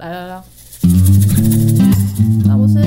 [0.00, 0.42] 来来来，
[2.46, 2.82] 张博士，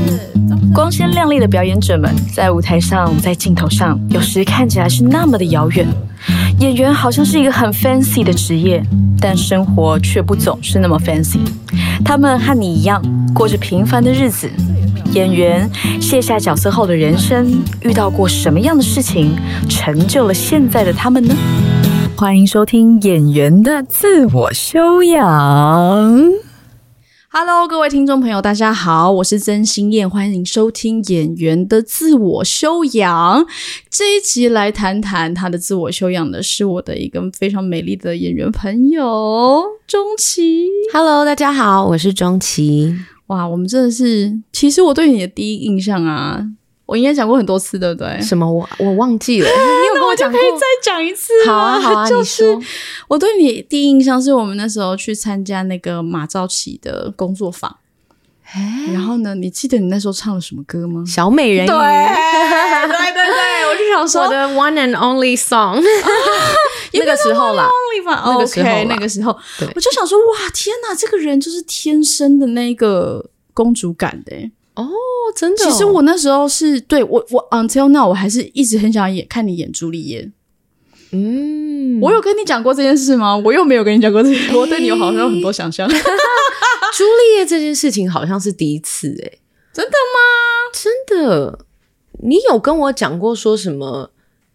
[0.50, 5.88] 张，光鲜亮丽的表演者们，在舞台上，在镜头上，有时看起来是那么的遥远。
[6.60, 8.84] 演员好像是一个很 fancy 的职业，
[9.20, 11.38] 但生活却不总是那么 fancy。
[12.04, 13.00] 他们和你一样，
[13.32, 14.50] 过着平凡的日子。
[15.12, 15.70] 演员
[16.02, 19.36] 卸下角色后的人生，遇到过什么样的事情，
[19.70, 21.36] 成就了现在的他们呢？
[22.16, 25.22] 欢迎收听《演员的自我修养》。
[27.36, 33.48] Hello，各位听众朋友，大家好，我是曾心燕，欢迎收听演员的自我修养。
[33.90, 40.68] 这一集来谈谈他的自我修养的是我的一个非常美丽的演员朋友钟琪。
[40.94, 42.96] Hello，大家好，我是钟琪。
[43.26, 46.46] 哇，我们真的是，其实我对你的第一印象啊，
[46.86, 48.22] 我应该讲过很多次，对不对？
[48.22, 48.46] 什么？
[48.52, 50.40] 我我忘记了，你有跟我讲过？
[50.40, 52.58] 可以再讲一次好啊，好啊， 就是。
[53.08, 57.78] 我对你第一印象是我们那时候去参加那个马兆琪的工作坊，
[58.94, 61.04] 然后呢，你记得你那时候唱了什么歌吗？
[61.08, 65.82] 小美人鱼，对 对对，我就想说我的 one and only song，
[66.94, 67.70] 那个时候啦，
[68.06, 69.32] 那那个时候 OK，那个时候。
[69.76, 74.52] 我就想说，哇，天哪，这个人就是天生的那个公主感的欸。
[74.76, 74.90] 哦，
[75.36, 75.70] 真的哦。
[75.70, 80.32] 其实我那时候是对我我 until now 我还是一直很想演看你演朱丽叶。
[81.12, 83.38] 嗯，我有跟你讲过这件事吗？
[83.38, 85.88] 我又没有跟你讲过这件，我对你有好像有很多想象。
[85.90, 89.32] 朱丽叶这件事情好像是第一次哎，
[89.74, 90.72] 真的吗？
[90.74, 91.60] 真的，
[92.24, 94.12] 你有跟我讲过说什么？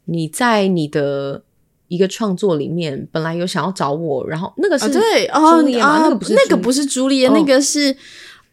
[0.06, 1.42] 你在你的
[1.88, 5.86] 一个创作里面本来有想要找我，然后那个是啊，对哦朱丽叶吗？
[5.86, 7.94] 啊那个不是朱那个不是朱丽叶，哦那个是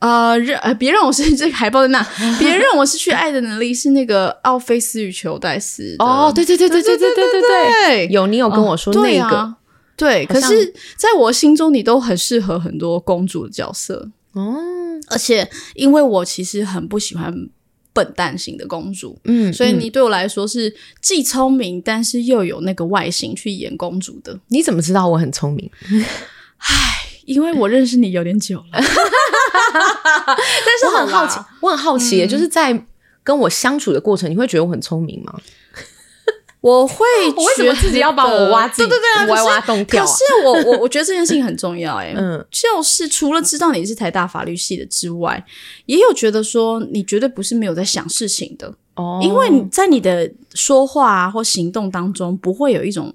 [0.06, 2.06] 呃，让呃别让我是这个海报在那，
[2.38, 9.38] 别让我失去爱的能力是那个奥菲斯与裘戴斯哦，对对对对对对对对对，有你有跟我说那个。
[9.38, 9.56] 啊。
[9.98, 14.58] 对，可是在我心中，你都很适合很多公主的角色，哦，
[15.08, 17.34] 而且因为我其实很不喜欢
[17.94, 19.54] 笨蛋型的公主，嗯，嗯。
[19.54, 24.38] 所以你对我来说是既聪明，但是又有那个外形去演公主的。
[24.50, 25.72] 你怎么知道我很聪明？
[27.26, 28.80] 因为我认识你有点久了，
[30.66, 32.86] 但是我很好奇，我很好奇耶，就是在
[33.24, 35.34] 跟我相处的过程，你会觉得我很聪明吗？
[36.62, 37.06] 我会
[37.38, 40.04] 我为什么自己要把我挖对对对啊，挖洞跳？
[40.04, 42.44] 啊可是我我我觉得这件事情很重要、欸，哎，嗯。
[42.50, 45.46] 就是除了知道你是台大法律系的之外，
[45.86, 49.20] 也有觉得说你绝对不是没有在想事情的，哦。
[49.22, 53.14] 因为你在你的说话啊或行动当中，不会有一种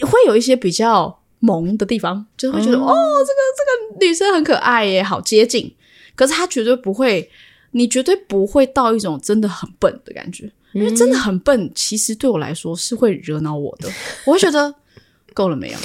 [0.00, 5.72] 会有一些比较萌的地方，就是会觉得、嗯哦，这个这个女生很可爱耶，好接近。
[6.14, 7.30] 可是她绝对不会，
[7.70, 13.88] 你绝对不会到一种真的很笨的感觉，因为真的很笨，其实对我来说是会惹恼我的。
[14.24, 14.74] 我会觉得
[15.32, 15.78] 够了没有？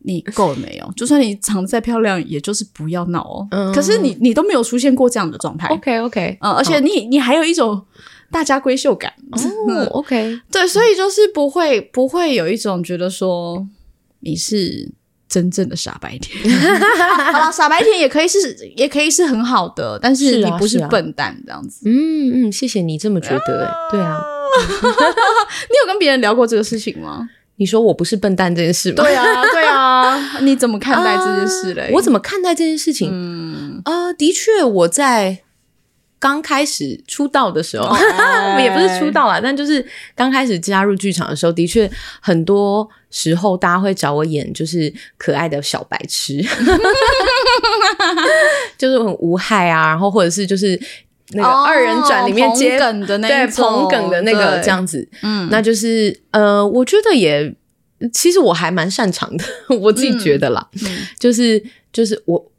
[0.00, 0.92] 你够了没有？
[0.96, 3.48] 就算你长得再漂亮，也就是不要闹哦。
[3.50, 7.84] 嗯可是你你都没有出现过这样的状态，OK OK，嗯，而且你你还有一种
[8.30, 13.66] 大家闺秀感，哦 OK， 对，所以就是不会不会有一种觉得说
[14.28, 14.90] 你是
[15.28, 16.38] 真正的傻白甜。
[17.32, 21.82] 好了，傻白甜也可以是也可以是很好的，但是你不是笨蛋这样子。
[21.86, 24.20] 嗯嗯，谢谢你这么觉得，哎，对啊，
[25.70, 27.28] 你有跟别人聊过这个事情吗？
[27.56, 29.02] 你说我不是笨蛋这件事吗？
[29.02, 31.90] 对啊，对啊，你怎么看待这件事嘞？
[31.92, 33.10] 我怎么看待这件事情？
[33.12, 35.40] 嗯，呃，的确，我在
[36.20, 39.84] 刚开始出道的时候，哎 也不是出道啦，但就是
[40.14, 41.90] 刚开始加入剧场的时候，的确
[42.20, 46.42] 很多时候大家会找我演就是可爱的小白痴，
[48.76, 50.78] 就是很无害啊，然后或者是就是
[51.30, 54.62] 那个哦二人转里面接、捧梗的那对捧梗的那个对。
[54.64, 55.48] 这样子，嗯。
[55.50, 57.54] 那就是呃，我觉得也
[58.12, 59.44] 其实我还蛮擅长的，
[59.80, 61.06] 我自己觉得啦，嗯。
[61.18, 61.62] 就是
[61.92, 62.50] 就是我。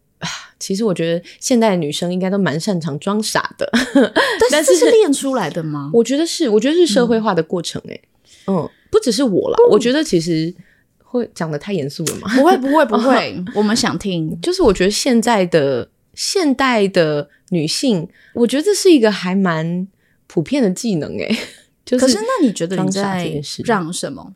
[0.60, 3.70] 啊其实我觉得现代的女生应该都蛮擅长装傻的，
[4.52, 5.90] 但是这是练出来的吗？
[5.94, 8.02] 我觉得是，我觉得是社会化的过程、欸，哎、
[8.48, 10.54] 嗯，不只是我啦，我觉得其实
[11.02, 14.38] 会讲的太严肃了嘛，不会，不会，不会， 我们想听。
[14.42, 19.88] 就是我觉得现在的现代的女性，我觉得这是一个还蛮
[20.28, 21.40] 普遍的技能、欸，哎，
[21.86, 24.34] 就是可是，那你觉得你在让什么？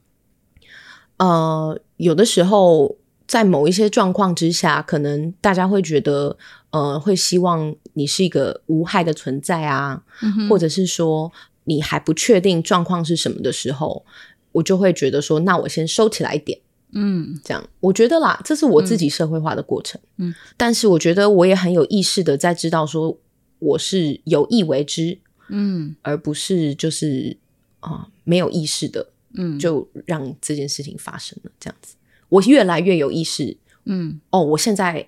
[1.18, 2.96] 呃，有的时候
[3.34, 6.38] 在某一些状况之下，可能大家会觉得，
[6.70, 11.32] 呃，会希望你是一个无害的存在啊，嗯或者是说
[11.64, 14.06] 你还不确定状况是什么的时候，
[14.52, 16.60] 我就会觉得说，那我先收起来一点。
[16.92, 20.00] 嗯这样，我觉得啦，这是我自己社会化的过程。
[20.18, 23.18] 嗯，但是我觉得我也很有意识的在知道说，
[23.58, 27.36] 我是有意为之，嗯而不是就是
[27.80, 31.52] 啊、没有意识的嗯，就让这件事情发生了。
[31.60, 31.96] 这样子，
[32.34, 33.58] 我越来越有意识。
[33.86, 35.08] 嗯哦，我现在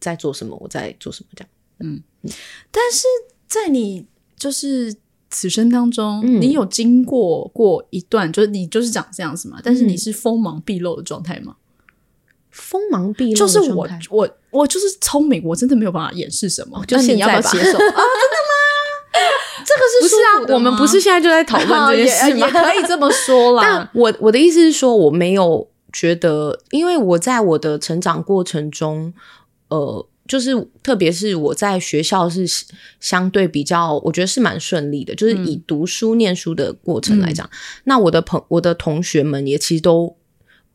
[0.00, 1.48] 在做什么，我在做什么这样。
[1.80, 2.02] 嗯
[2.70, 3.06] 但是
[3.46, 4.06] 在你
[4.36, 4.94] 就是
[5.30, 11.56] 此生当中，嗯你有经过过一段，就是你就是长这样子嘛，但是你是锋芒毕露的状态吗？
[12.50, 17.78] 锋芒毕露就是我我我就是聪明，我真的没有办法掩饰什么，就那你要不要接受 啊？
[17.78, 18.54] 真的吗？
[19.66, 22.46] 这个是不是啊舒服，的我们不是现在就在讨论这件事吗？
[22.46, 23.90] 也也可以这么说但啦。
[23.94, 29.14] 我我的意思是说，我没有觉得，因为我在我的成长过程中，
[29.68, 30.50] 呃，就是
[30.82, 32.44] 特别是我在学校是
[32.98, 37.48] 相对比较，我觉得是蛮顺利的，就是以读书念书的过程来讲，
[37.84, 40.16] 那我的朋我的同学们也其实都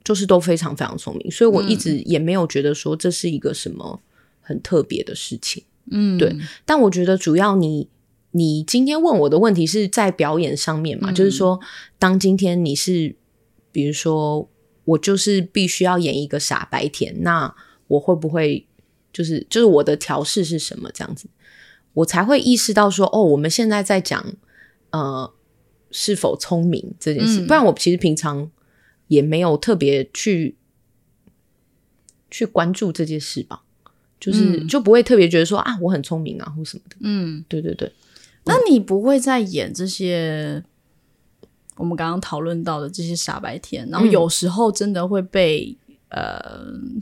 [0.04, 4.02] 就是都非常非常聪明，所以我一直也没有觉得说这是一个什么
[4.40, 5.64] 很特别的事情。
[5.92, 6.34] 嗯，对
[6.66, 7.90] 但我觉得主要你
[8.32, 11.60] 你今天问我的问题是在表演上面嘛，就是说，
[11.98, 13.16] 当今天你是
[13.72, 14.48] 比如说
[14.90, 17.54] 我就是必须要演一个傻白甜，那
[17.88, 18.66] 我会不会
[19.14, 21.28] 就是就是我的调试是什么这样子，
[21.94, 24.34] 我才会意识到说，哦，我们现在在讲
[24.92, 25.32] 呃
[25.92, 27.48] 是否聪明这件事，嗯。
[27.48, 28.50] 不然我其实平常
[29.08, 30.56] 也没有特别去
[32.32, 33.64] 去关注这件事吧。
[34.20, 34.68] 就是、嗯。
[34.68, 36.96] 就不会特别觉得说啊，我很聪明啊，或什么的。
[37.02, 37.92] 嗯，对对对，
[38.46, 40.64] 那你不会再演这些
[41.80, 45.76] 我们刚刚讨论到的这些傻白甜，然后嗯有时候真的会被、
[46.10, 46.40] 呃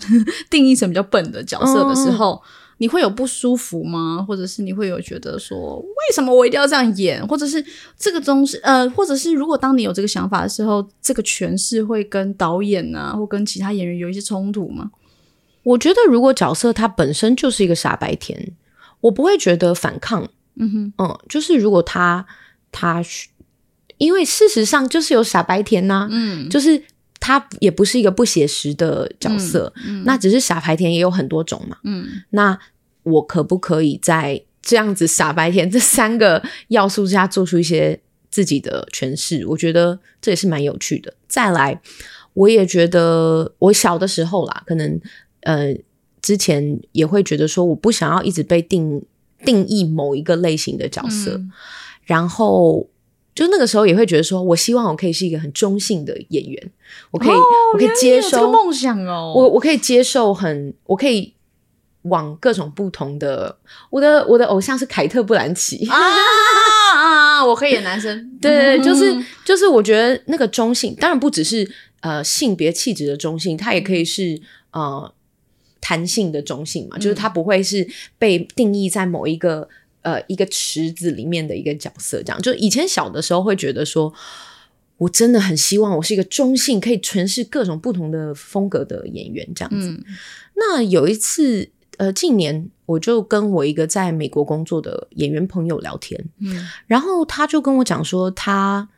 [0.52, 2.40] 定义成比较笨的角色的时候，
[2.78, 4.24] 你会有不舒服吗？
[4.28, 7.28] 或者是你会有觉得说，为什么我一定要这样演？
[7.28, 7.66] 或者是
[7.98, 14.92] 这个东西，呃，或者是如果当你有这个想法的时候，这个诠释会跟导演啊，或跟其他演员有一些冲突吗？
[15.64, 18.54] 我觉得如果角色他本身就是一个傻白甜，
[19.02, 20.28] 我不会觉得反抗。
[20.60, 22.26] 嗯哼，嗯，就是如果他
[22.72, 23.04] 他
[23.98, 26.82] 因为事实上就是有傻白甜呐、嗯，就是
[27.20, 31.78] 他也不是一个不写实的角色，嗯那只是傻白甜也有很多种嘛。
[31.84, 32.58] 嗯那
[33.04, 38.00] 我可不可以在这样子傻白甜这三个要素之下做出一些
[38.30, 39.46] 自己的诠释？
[39.48, 41.14] 我觉得这也是蛮有趣的。
[41.28, 41.82] 再来，
[42.34, 45.02] 我也觉得我小的时候啦，可能
[45.42, 45.74] 呃
[46.22, 49.02] 之前也会觉得说，我不想要一直被定
[49.44, 51.52] 定义某一个类型的角色，嗯
[52.04, 52.88] 然后。
[53.38, 56.72] 就那个时候也会觉得说，我希望我可以是一个很中性的演员，
[57.12, 57.38] 我可以，
[57.74, 61.32] 我可以接哦原来你有这个收梦想哦，我我可以接受很，我可以
[62.02, 63.56] 往各种不同的。
[63.92, 67.46] 我的我的偶像是凯特·布兰奇，啊！
[67.46, 71.70] 我可以演男生，对，就是嗯就是，我觉得那个中性，当然不只是
[72.00, 74.42] 呃性别气质的中性，它也可以是
[74.72, 75.14] 呃
[75.80, 77.88] 弹性的中性嘛，就是它不会是
[78.18, 79.70] 被定义在某一个
[80.08, 82.42] 呃一个池子里面的一个角色，这样。
[82.42, 84.14] 就以前小的时候会觉得说。
[85.00, 89.90] 我真的很希望我是一个中性，可以诠释各种不同的风格的演员，这样子。
[89.90, 90.04] 嗯
[90.56, 98.90] 那有一次，呃，近年我就跟我一个在美国工作的演员朋友聊天，嗯然后他就跟我讲说他。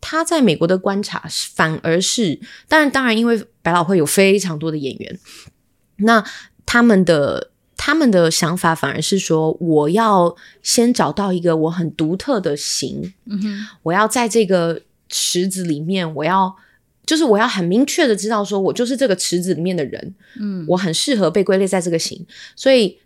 [0.00, 5.18] 他在美国的观察是反而是，当然，当然，因为百老汇有非常多的演员，
[5.98, 6.24] 那
[6.64, 7.52] 他们的
[7.86, 13.66] 他们的想法反而是说，我要先找到一个我很独特的型，嗯哼。
[13.84, 16.56] 我要在这个池子里面，我要
[17.06, 20.64] 就是我要很明确的知道，说我就是这个池子里面的人，嗯。
[20.70, 22.98] 我很适合被归类在这个型，所以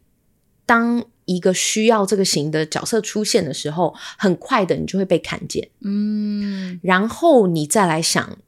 [0.65, 6.81] 当一个需要这个型的角色出现的时候，很快的你就会被看见，嗯。
[6.83, 8.39] 然后你再来想。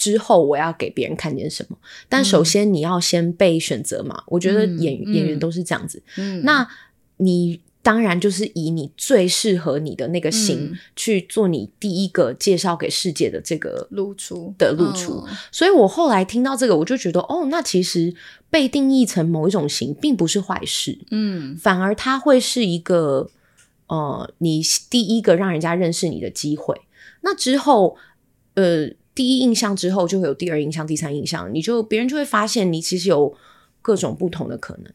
[0.00, 1.76] 之后我要给别人看见什么？
[2.08, 4.24] 但首先你要先被选择嘛。
[4.28, 6.02] 我觉得嗯演、嗯演员都是这样子。
[6.16, 6.66] 嗯，那
[7.18, 15.22] 你当然就是以你最适合你的那个型、嗯去做你第一个介绍给世界的这个露出的露出。
[15.28, 18.14] 嗯所以我后来听到这个，我就觉得哦，那其实
[18.48, 23.30] 被定义成某一种型并不是坏事，嗯反而它会是一个
[23.88, 26.80] 呃，你第一个让人家认识你的机会。
[27.22, 27.96] 那之后，
[28.54, 33.36] 呃，第一印象之后就会有第二印象、第三印象，你就别人就会发现你其实有
[33.82, 34.92] 各种不同的可能。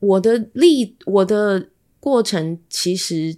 [0.00, 1.68] 我的例，我的
[2.00, 3.36] 过程其实。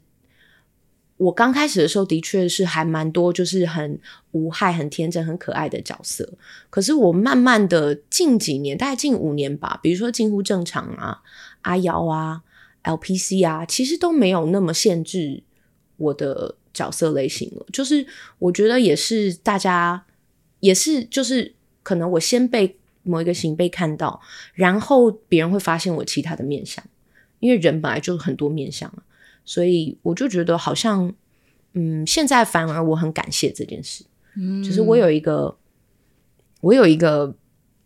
[1.19, 3.99] 我刚开始的时候，的确是还蛮多，就是很
[4.31, 6.35] 无害、很天真、很可爱的角色。
[6.71, 11.21] 可是我慢慢的近几年，大概近五年吧，比如说近乎正常啊、
[11.63, 12.43] 阿瑶啊、
[12.85, 15.43] LPC 啊，其实都没有那么限制
[15.97, 17.67] 我的角色类型了。
[17.73, 18.07] 就是
[18.39, 20.05] 我觉得也是大家
[20.61, 24.21] 也是就是可能我先被某一个型被看到，
[24.55, 26.85] 然后别人会发现我其他的面相，
[27.41, 29.03] 因为人本来就很多面相啊，
[29.45, 31.13] 所以我就觉得好像
[31.73, 34.05] 嗯，现在反而我很感谢这件事。
[34.37, 35.57] 嗯就是我有一个，
[36.61, 37.35] 我有一个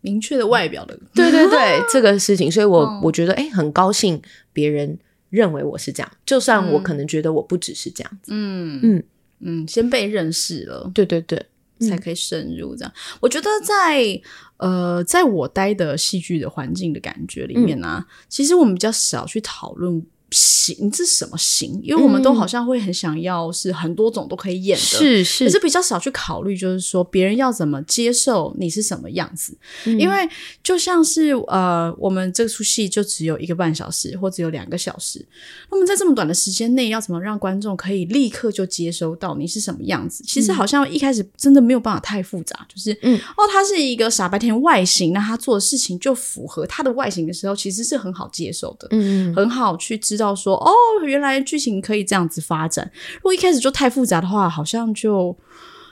[0.01, 4.21] 明确的外表的，对对对， 这个事情，所以我、嗯我觉得哎，很高兴
[4.51, 4.99] 别人
[5.33, 8.31] 认为我是这样，就算我嗯可能觉得我不只是这样子。
[8.33, 8.79] 嗯。
[8.83, 9.03] 嗯。
[9.45, 11.45] 嗯，先被认识了，对对对，
[11.89, 12.73] 才可以深入。
[12.77, 14.21] 这样，我觉得在
[14.55, 20.01] 呃，在我待的戏剧的环境的感觉里面呢、其实我们比较少去讨论
[20.33, 22.35] 型这是什么型，因为我们都嗯。
[22.35, 25.45] 好像会很想要是很多种都可以演的，是是。
[25.45, 29.55] 可是比较少去考虑，就是说别人要怎么接受你是什么样子。
[29.85, 29.97] 嗯。
[29.99, 30.27] 因为
[30.63, 35.25] 就像是呃，我们这出戏就只有一个半小时或只有两个小时，
[35.69, 40.23] 那么在这么短的时间内，要怎么让观众可以立刻就接收到你是什么样子？
[40.27, 43.17] 其实好像一开始真的没有办法太复杂，就是嗯。
[43.37, 48.87] 哦，他是一个傻白甜外形，那他做的事情就符合他的外形的时候，其实是很好接受的。
[48.91, 49.35] 嗯嗯。
[49.35, 50.71] 很好去知道说，哦，
[51.03, 52.91] 原来剧情可以这样子发展。
[53.15, 55.35] 如果一开始就太复杂的话，好像就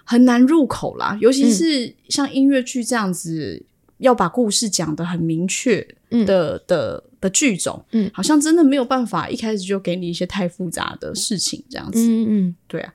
[0.05, 1.17] 很难入口啦。
[1.19, 3.65] 尤其是像音乐剧这样子，
[3.97, 5.85] 要把故事讲得很明确
[6.25, 11.99] 的、的的剧种，嗯好像真的没有办法一开始就给你一些太复杂的事情这样子。
[11.99, 12.93] 嗯嗯对啊，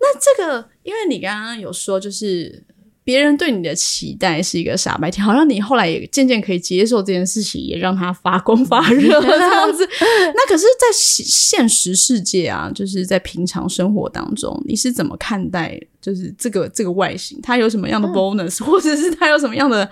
[0.00, 2.64] 那这个，因为你刚刚有说，就是
[3.06, 9.88] 别人对你的期待是一个傻白甜，好像你后来也渐渐可以接受这件事情，也让它发光发热这样子。
[10.34, 17.38] 那可是，在现现实世界啊，就是在平常生活当中，你是怎么看待就是这个这个外形？
[17.40, 19.88] 它有什么样的 bonus， 或者是它有什么样的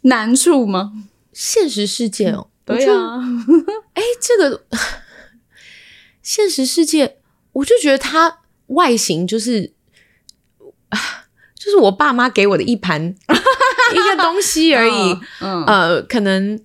[0.00, 0.90] 难处吗？
[1.34, 3.20] 现实世界哦，我对就啊，
[3.92, 4.64] 哎，这个
[6.22, 7.18] 现实世界，
[7.52, 9.71] 我就觉得它外形就是啊，
[11.64, 13.00] 就是我爸妈给我的一盘
[13.94, 15.16] 一个东西而已。
[15.40, 16.58] 嗯，呃，可能，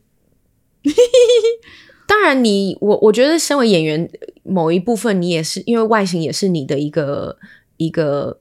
[2.08, 4.10] 当然你我我觉得身为演员，
[4.44, 7.38] 某一部分你也是因为外形也是你的一个
[7.78, 8.40] 一个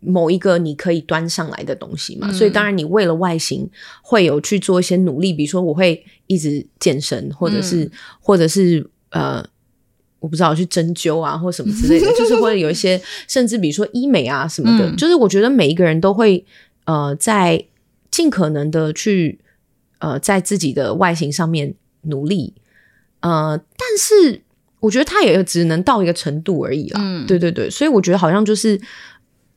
[0.00, 3.68] 某一个你可以端上来的东西嘛，嗯所以当然你为了外形
[4.02, 7.90] 会有去做一些努力，比如说我会一直健身，或者是、
[8.20, 9.44] 或者是呃。
[10.22, 14.96] 我不知道去针灸啊， 或什么之类的，就是会有一些，甚至比如说医美啊什么的，嗯。
[14.96, 16.46] 就是我觉得每一个人都会
[16.84, 17.62] 呃，在
[18.08, 19.40] 尽可能的去
[19.98, 22.54] 呃，在自己的外形上面努力，
[23.20, 24.42] 呃，但是
[24.78, 27.00] 我觉得他也只能到一个程度而已啦。
[27.02, 27.26] 嗯。
[27.26, 28.80] 对对对，所以我觉得好像就是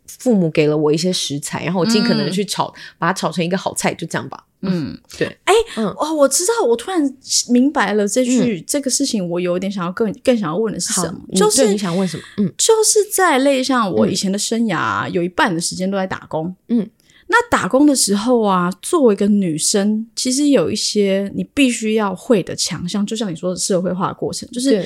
[0.07, 4.44] 父母给了我一些食材，然后我尽可能的去炒，把它炒成一个好菜，就这样吧。
[4.61, 5.85] 嗯，对，哎、嗯。
[5.97, 7.01] 哦，我知道，我突然
[7.49, 12.23] 明白了这句、这个事情，我有点想要更更想要问的是什么？，就是你想问什么？
[12.37, 12.53] 嗯。
[12.57, 16.55] 就是在类像我以前的生涯啊、有一半的时间都在打工。
[16.69, 16.89] 嗯，
[17.27, 24.83] 那打工的时候啊，作为一个女生，其实有一些你必须要会的强项，就像你说的社会化的过程，就是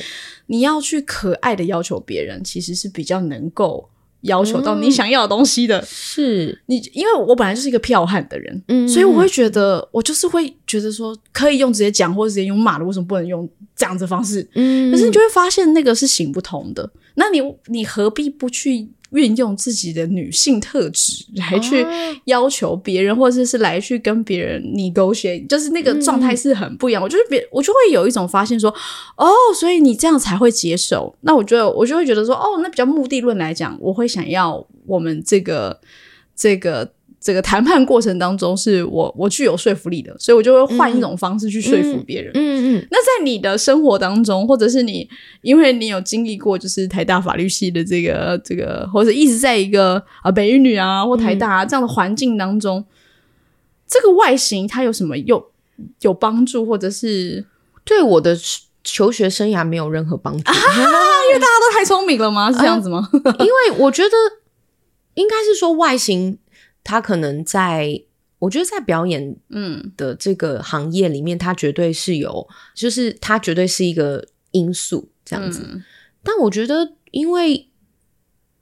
[0.47, 3.89] 你要去可爱的要求别人，其实是比较能够
[4.21, 5.83] 要求到嗯你想要的东西的。
[5.85, 14.47] 是，你因为我本来就是一个剽悍的人，嗯所以我会觉得，我就是会觉得说，可以用直接讲或者直接用骂的，为什么不能用这样子的方式？
[14.55, 16.89] 嗯可是你就会发现那个是行不通的。
[17.15, 27.01] 那你你何必不去运用自己的女性特质来去哦要求别人，或者是来去跟别人 negotiate，就是那个状态是很不一样。
[27.01, 28.69] 我就是别我就会有一种发现说，
[29.15, 29.27] 哦，
[29.59, 31.15] 所以你这样才会接受。
[31.21, 35.79] 那我觉得我就会觉得说，哦，那比较目的论来讲，我会想要我们这个
[36.35, 36.91] 这个。
[37.29, 42.31] 这个谈判过程当中，是我我具有说服力的，所以我就会换一种方式去说服别人。
[42.33, 45.07] 嗯嗯那在你的生活当中，或者是你，
[45.43, 52.83] 因为你有经历过就是台大法律系的这个这个，或者一直在一个啊北语女啊或台大、啊这样的环境当中，
[53.87, 55.51] 这个外形它有什么有
[56.01, 57.45] 有帮助，或者是
[57.83, 58.35] 对我的
[58.83, 60.51] 求学生涯没有任何帮助。
[60.51, 60.55] 啊，
[61.27, 62.51] 因为大家都太聪明了吗？
[62.51, 63.07] 是这样子吗？
[63.13, 64.09] 因为我觉得
[65.13, 66.39] 应该是说外形，
[66.89, 68.01] 它可能在
[68.39, 69.93] 我觉得在表演嗯。
[69.95, 75.61] 的这个行业里面，它绝对是有，就是他绝对是一个因素这样子。
[75.69, 75.83] 嗯。
[76.23, 77.69] 但我觉得，因为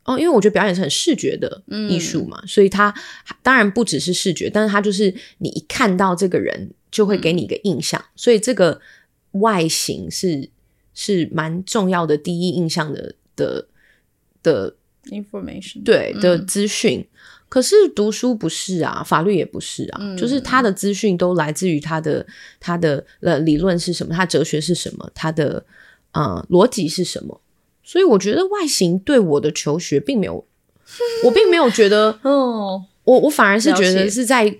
[0.03, 2.93] 哦，因为我觉得表演是很视觉的艺术嘛，所以它
[3.41, 8.81] 当然不只是视觉，但是它就是你一看到这个人，就会给你一个印象，所以这个
[9.31, 10.49] 外形是
[10.93, 13.67] 是蛮重要的第一印象的的
[14.43, 15.83] 的，information。
[15.85, 16.45] 对的嗯。
[16.45, 17.07] 资讯。
[17.49, 20.17] 可是读书不是啊，法律也不是啊，嗯。
[20.17, 22.25] 就是他的资讯都来自于他的
[22.59, 25.63] 他的呃理论是什么，他哲学是什么，他的
[26.11, 27.39] 呃逻辑是什么。
[27.83, 30.45] 所以我觉得外形对我的求学并没有，
[31.23, 34.57] 我并没有觉得，哦，我我反而是觉得是在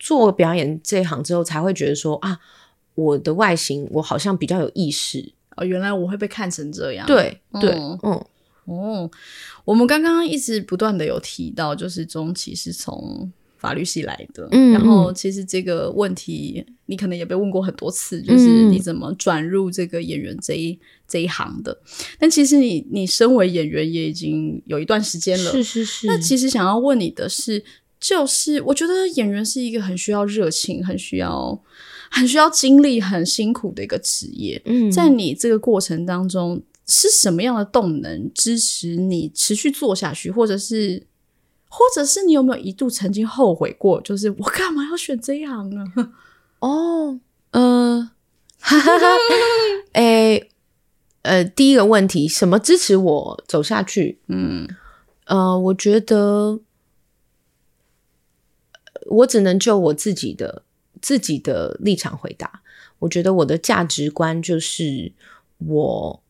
[0.00, 2.40] 做表演这一行之后才会觉得说啊，
[2.96, 5.32] 我的外形我好像比较有意识。
[5.56, 7.98] 哦，原来我会被看成这样，对对，嗯。
[8.02, 8.24] 嗯
[8.70, 9.10] 哦，
[9.64, 21.78] 我们刚刚一直不断的有提到，就是中期是从法律系来的，嗯然后嗯其实这个问题你可能也被问过很多次，就是嗯你怎么转入这个演员这一这一行的？
[22.18, 27.62] 但其实你你身为演员也已经有一段时间了，是是是，那其实想要问你的是，
[28.00, 31.62] 就是我觉得演员是一个很需要热情、很需要、
[32.10, 34.60] 很需要精力、很辛苦的一个职业。
[34.64, 41.06] 嗯在你这个过程当中，是什么样的动能支持你持续做下去，或者是，
[41.68, 45.84] 或者是你有没有一度曾经后悔过，就是我干嘛要选这一行呢？
[46.58, 47.20] 哦，
[47.52, 48.10] 呃，
[48.58, 49.06] 哈哈哈，
[49.92, 50.50] 诶，
[51.22, 54.18] 呃，第一个问题，什么支持我走下去？
[54.26, 54.68] 嗯
[55.26, 56.58] 呃，我觉得
[59.06, 60.64] 我只能就我自己的
[61.00, 62.62] 自己的立场回答。
[62.98, 65.12] 我觉得我的价值观就是
[65.58, 66.22] 我，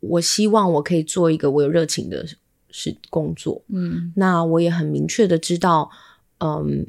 [0.00, 2.26] 我希望我可以做一个我有热情的
[2.70, 3.62] 事工作。
[3.68, 5.90] 嗯那我也很明确的知道，
[6.38, 6.86] 嗯，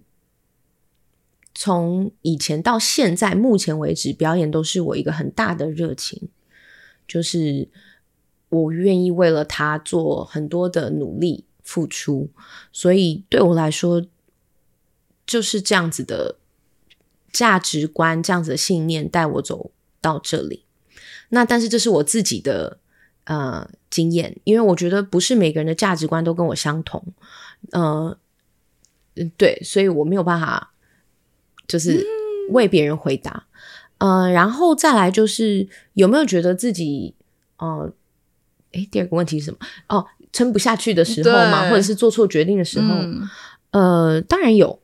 [1.53, 6.29] 从以前到现在，目前为止，表演都是我一个很大的热情，
[7.07, 7.67] 就是
[8.49, 12.29] 我愿意为了他做很多的努力付出，
[12.71, 14.05] 所以对我来说，
[15.25, 16.37] 就是这样子的
[17.31, 20.63] 价值观，这样子的信念带我走到这里。
[21.29, 22.79] 那但是这是我自己的
[23.31, 27.01] 呃经验，因为我觉得不是每个人的价值观都跟我相同，
[27.71, 28.17] 呃，
[29.15, 30.73] 嗯对，所以我没有办法
[31.65, 32.05] 就是
[32.49, 33.45] 为别人回答，
[33.99, 37.15] 呃，然后再来就是有没有觉得自己
[37.57, 37.93] 呃，
[38.73, 39.57] 诶，第二个问题是什么？
[39.87, 43.29] 哦，撑不下去的时候嘛，或者是做错决定的时候，嗯，
[43.71, 44.81] 呃，当然有，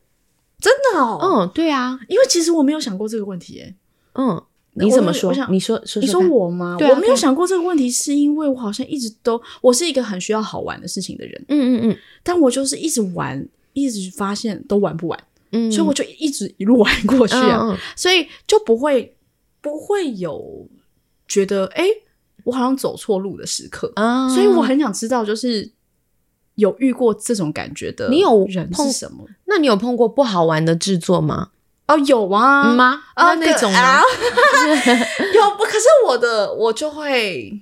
[0.58, 3.74] 真的哦，嗯，对啊，因为其实我没有想过这个问题，诶。
[4.14, 4.42] 嗯，
[4.84, 5.34] 你怎么说我？
[5.34, 6.76] 想你说说你说我吗？
[6.80, 15.18] 我没有想过这个问题，是因为我好像一直都我是一个很需要好玩的事情的人，嗯嗯嗯但我就是一直玩，一直发现都玩不完，
[15.52, 19.16] 嗯，所以我就一直一路玩过去啊，嗯嗯所以就不会
[19.60, 20.66] 不会有
[21.26, 21.90] 觉得哎、诶
[22.44, 25.70] 我好像走错路的时刻，啊，所以我很想知道，就是
[26.54, 29.26] 有遇过这种感觉的，你有人碰是什么？
[29.44, 31.50] 那你有碰过不好玩的制作吗？
[31.88, 33.02] 哦，有啊，嗯吗？
[33.14, 33.78] 啊，那那种呢？
[33.78, 34.00] 啊
[35.34, 35.64] 有不？
[35.64, 37.60] 可是我的我就会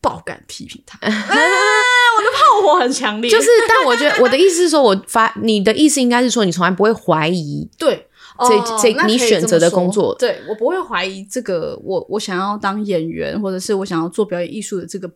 [0.00, 8.06] 爆敢批评他， 啊、我的炮火很强烈，就是，但我觉得我的意思是说，我发你的意思应该是说，你从来不会怀疑对。
[8.38, 15.10] 这哦这你选择的工作对我不会怀疑这个我我想要当演员，或者是我想要做表演艺术的这个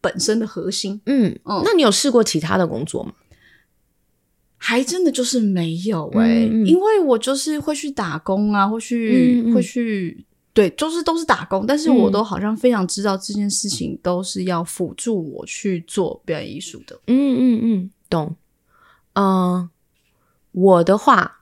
[0.00, 3.12] 本身的核心，嗯，嗯那你有试过其他的工作吗？
[4.66, 10.24] 还真的就是没有哎、嗯嗯因为我就是会去打工啊，会去、会去，
[10.54, 16.98] 对，就是都是打工，但是我嗯都好像非常知道这件事情都是要辅助我去做表演艺术的。
[17.08, 18.34] 嗯嗯嗯，懂。
[19.12, 19.68] 嗯、
[20.52, 21.40] 我的话，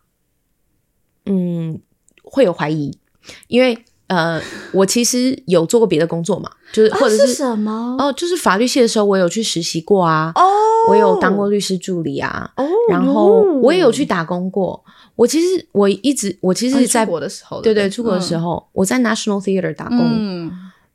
[1.27, 1.81] 嗯，
[2.25, 2.99] 会有怀疑，
[3.47, 7.97] 因为呃，我其实有做过别的工作嘛，就是或者啊是是什么？
[7.99, 10.43] 哦，就是法律系的时候，我有去实习过啊，哦
[10.91, 14.85] 我有当过律师助理啊，哦，然后我也有去打工过。
[15.17, 19.99] 我其实我一直我其实在出国的时候，对对，出国的时候，我在 National Theatre 打工。
[20.01, 20.53] 嗯，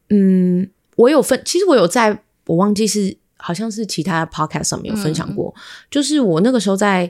[0.10, 5.54] 嗯我有分，其实我有在，我忘记是好像是其他的 podcast 上面有分享过，
[5.90, 7.10] 就是我那个时候在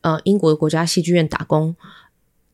[0.00, 1.74] 呃英国的国家戏剧院打工，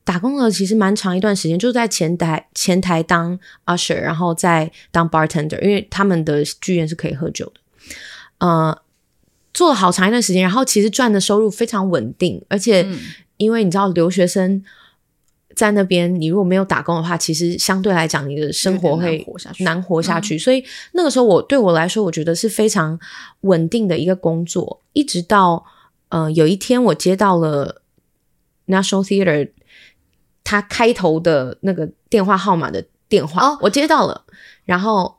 [0.05, 7.61] 打工了其实蛮长一段时间，就是在前台前台当 usher，然后再当 bartender，因为他们的剧院是可以喝酒的，
[8.39, 8.79] 呃。
[9.55, 12.99] 做了好长一段时间，然后其实赚的收入非常稳定，而且嗯
[13.37, 14.65] 因为你知道留学生
[15.55, 20.39] 在那边，你如果没有打工的话，其实相对来讲你的生活会难活下去难活下去。
[20.39, 22.99] 所以那个时候我对我来说，我觉得是非常
[23.43, 24.81] 稳定的一个工作。
[24.95, 25.63] 一直到
[26.09, 27.83] 呃有一天我接到了
[28.67, 29.51] National Theatre
[30.53, 33.59] 他开头的那个电话号码的电话，哦。
[33.63, 34.25] 我接到了，
[34.65, 35.17] 然后。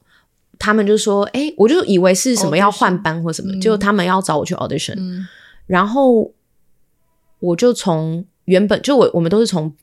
[0.60, 5.28] 他们就说：“哎、我就以为是什么要换班或什么，嗯结果他们要找我去 audition，、嗯。
[5.65, 6.32] 然后
[7.39, 9.76] 我就从原本就我我们都是从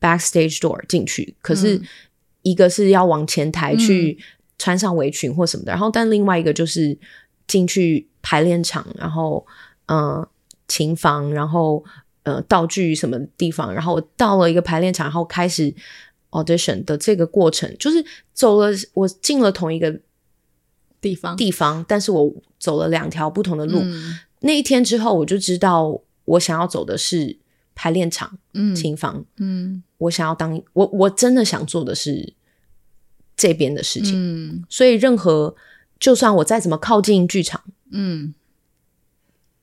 [0.00, 1.82] backstage door 进去，可是嗯
[2.42, 4.16] 一个是要往前台去
[4.56, 6.96] 穿上围裙或什么的，然后但另外一个就是
[7.48, 9.44] 进去排练场，然后
[9.86, 10.28] 呃
[10.68, 11.82] 琴房，然后
[12.28, 15.74] 呃道具什么地方，然后我到了一个排练场，然后开始
[16.30, 20.00] audition 的这个过程，就是走了我进了同一个
[21.00, 23.80] 地方地方，但是我走了两条不同的路。
[23.82, 27.36] 嗯那一天之后，我就知道我想要走的是
[27.74, 29.24] 排练场、嗯琴房。
[29.38, 32.34] 嗯我想要当我我真的想做的是
[33.36, 34.12] 这边的事情。
[34.14, 35.56] 嗯所以，任何
[35.98, 37.60] 就算我再怎么靠近剧场，
[37.90, 38.32] 嗯，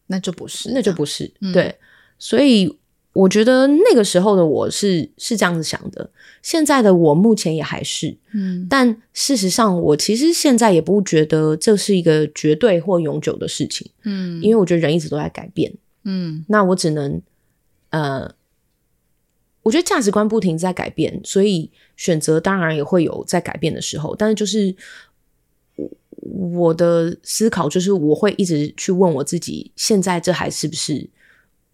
[0.07, 1.79] 那就不是，那就不是、嗯对。
[2.17, 2.77] 所以
[3.13, 6.09] 我觉得那个时候的我是是这样子想的，
[6.41, 15.73] 现在的我目前也还是，嗯但事实上我其实现在也不觉得这是一个绝对或永久的事情，嗯因为我觉得人一直都在改变，
[16.03, 16.43] 嗯。
[16.49, 17.21] 那我只能
[17.91, 18.29] 呃，
[19.63, 24.75] 我觉得价值观不停在改变，所以选择当然也会有在改变的时候，但是就是
[25.75, 25.89] 我
[26.67, 31.07] 我的思考就是我会一直去问我自己，现在这还是不是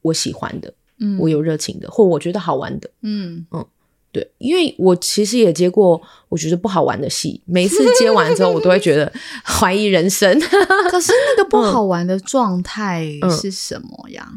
[0.01, 2.89] 我喜欢的，嗯我有热情的，或我觉得好玩的。
[3.01, 3.65] 嗯嗯
[4.13, 9.11] 对，因为我其实也接过我觉得不好玩的戏，每一次接完之后，我都会觉得
[9.45, 10.37] 怀疑人生。
[10.91, 14.29] 可是那个不好玩的状态嗯是什么呀？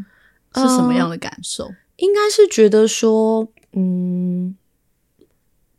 [0.54, 1.68] 是什么样的感受？
[1.96, 4.54] 应该是觉得说，嗯，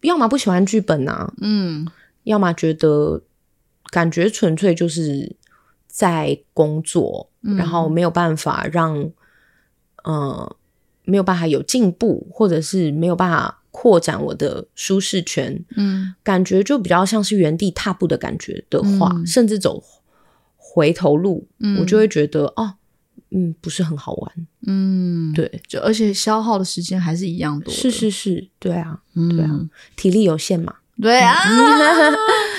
[0.02, 1.88] 要么不喜欢剧本啊，嗯
[2.24, 3.21] 要么觉得
[3.91, 5.36] 感觉纯粹就是
[5.88, 9.10] 在工作，嗯然后没有办法让，
[10.06, 10.56] 呃，
[11.04, 16.15] 没有办法有进步，或者是没有办法扩展我的舒适圈，嗯。
[16.24, 19.28] 感觉就比较像是原地踏步的感觉的话，嗯。
[19.28, 19.84] 甚至走
[20.56, 21.80] 回头路，嗯。
[21.80, 22.74] 我就会觉得哦，
[23.32, 24.32] 嗯，不是很好玩。
[24.68, 29.60] 嗯，对，就而且消耗的时间还是一样多，是是是，对啊，嗯，对啊，
[29.96, 30.76] 体力有限嘛。
[31.02, 31.36] 对啊。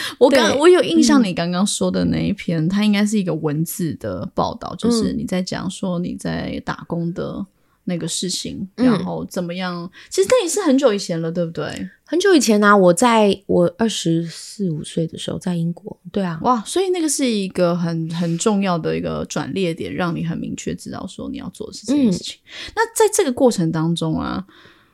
[0.19, 7.45] 我刚我有印象，你刚刚说的那一篇，它应该是一个文字的报道，就是嗯你在讲说你在打工的
[7.85, 9.90] 那个事情，嗯然后怎么样？
[10.11, 11.90] 其实那也是很久以前了，对不对？
[12.09, 15.99] 很久以前呢、我在我二十四五岁的时候，在英国。
[16.12, 22.38] 对啊，哇，所以那个是一个很很重要的一个转捩点，让你很明确知道说你要做的是这件事情。
[22.77, 24.47] 那在这个过程当中啊，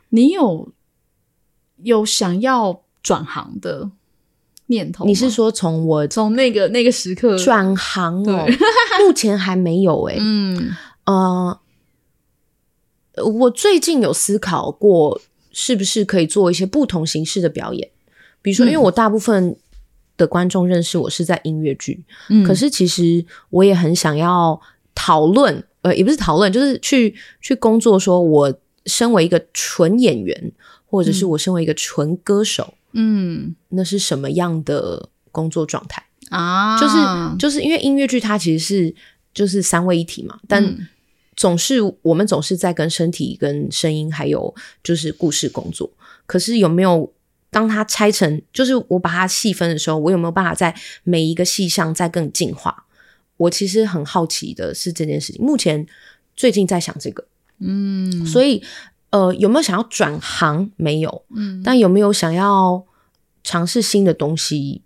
[0.08, 0.72] 你有
[1.82, 3.90] 有想要转行的
[4.72, 5.04] 念头？
[5.04, 8.46] 你是说从我从那个那个时刻转行哦？
[9.06, 10.74] 目前还没有诶、嗯。
[11.04, 11.60] 呃，
[13.38, 17.90] 我最近有思考过，是不是可以做一些不同形式的表演，
[18.40, 19.56] 比如说，因为我大部分
[20.16, 22.44] 的观众认识我是在音乐剧，嗯。
[22.44, 24.60] 可是其实我也很想要
[24.94, 28.54] 讨论，呃，也不是讨论，就是去去工作，说我
[28.86, 30.52] 身为一个纯演员，
[30.86, 32.81] 或者是我身为一个纯歌手，嗯
[33.70, 36.04] 那是什么样的工作状态？
[36.30, 36.96] 啊，就是
[37.38, 38.94] 就是因为音乐剧它其实是
[39.34, 40.88] 就是三位一体嘛，但嗯
[41.34, 45.90] 总是我们总是在跟身体、跟声音还有就是故事工作。
[46.26, 47.12] 可是有没有
[47.50, 50.74] 当它拆成，就是我把它细分的时候，我有没有办法在
[51.04, 52.84] 每一个细项再更进化？
[53.38, 55.42] 我其实很好奇的是这件事情。
[55.44, 55.86] 目前
[56.36, 57.26] 最近在想这个，
[57.58, 58.62] 嗯所以
[59.12, 60.70] 呃，有没有想要转行？
[60.76, 61.62] 没有，嗯。
[61.62, 62.84] 但有没有想要
[63.44, 64.82] 尝试新的东西？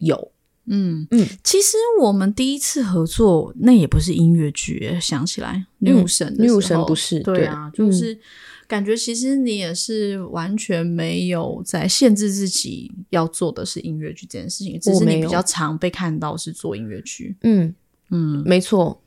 [0.00, 0.32] 有，
[0.66, 1.06] 嗯。
[1.10, 8.18] 嗯，其实我们第一次合作，那也不是音乐剧，想起来女武神女武神不是对啊，就是
[8.66, 17.74] 感觉其实你也是完全没有在限制自己要做的是音乐剧这件事情，只是你比较常被看到是做音乐剧，嗯，
[18.10, 18.42] 嗯。
[18.44, 19.00] 没错，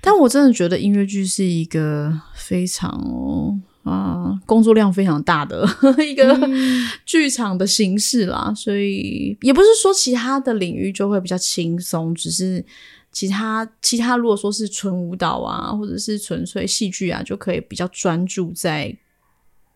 [0.00, 5.68] 但我真的觉得音乐剧是一个非常哦啊、工作量非常大的
[6.08, 6.86] 一个嗯。
[7.04, 12.64] 剧场的形式啦，所以也不是说其他的领域就会比较轻松，只是
[13.12, 18.96] 其他其他如果说是纯舞蹈啊，或者是纯粹戏剧啊，就可以比较专注在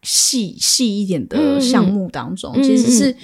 [0.02, 3.14] 细细一点的项目当中，嗯嗯其实是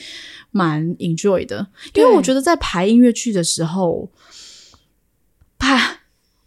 [0.50, 4.43] 蛮 enjoy 的，因为我觉得在排音乐剧的时候，排。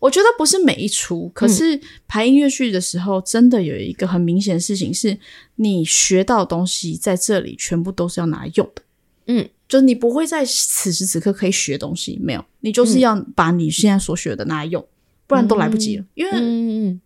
[0.07, 5.17] 我觉得不是每一出，可是排音乐剧的时候，真的有一个很明显的事情是，
[5.55, 8.81] 你学到的东西在这里全部都是要拿来用的。
[9.25, 14.81] 嗯，就你不会在此时此刻可以学东西，没有，你就是要把你现在所学的拿来用，
[15.27, 16.05] 不然都来不及了。
[16.13, 16.97] 因为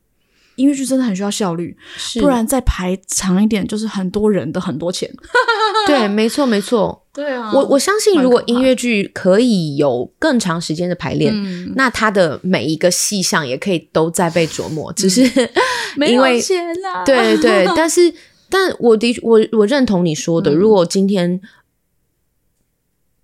[0.62, 5.10] 音乐剧真的很需要效率，是不然再排长一点，就是很多人的很多钱。
[5.88, 7.06] 对，没错没错。
[7.14, 14.94] 对啊我我相信，如果音乐剧可以有更长时间的排练，嗯那它的每一个细项也可以都在被琢磨。
[14.96, 15.22] 只是
[15.98, 18.14] 没有因为钱啦，对对，但是
[18.50, 21.42] 但我的我我认同你说的，嗯如果今天。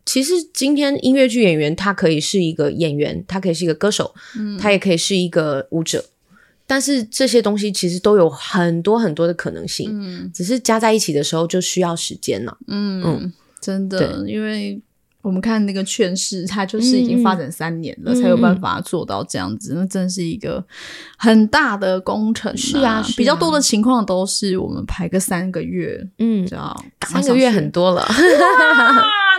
[0.09, 6.05] 其实今天音乐剧演员他可以是一个演员，他可以是一个歌手，嗯他也可以是一个舞者，
[6.67, 12.55] 但是这些东西其实都有很多很多的可能性，嗯只是加在一起的时候就需要时间了。
[12.67, 14.79] 嗯，真的，因为
[15.21, 20.63] 我们看那个劝世，它就是已经发展三年了，嗯才有办法做到这样子，那真的是一个
[21.17, 28.01] 很大的工程、是啊是啊比较多的情况都是我们排个三个月，嗯就，要赶快三个月很多了。
[28.01, 28.13] 啊！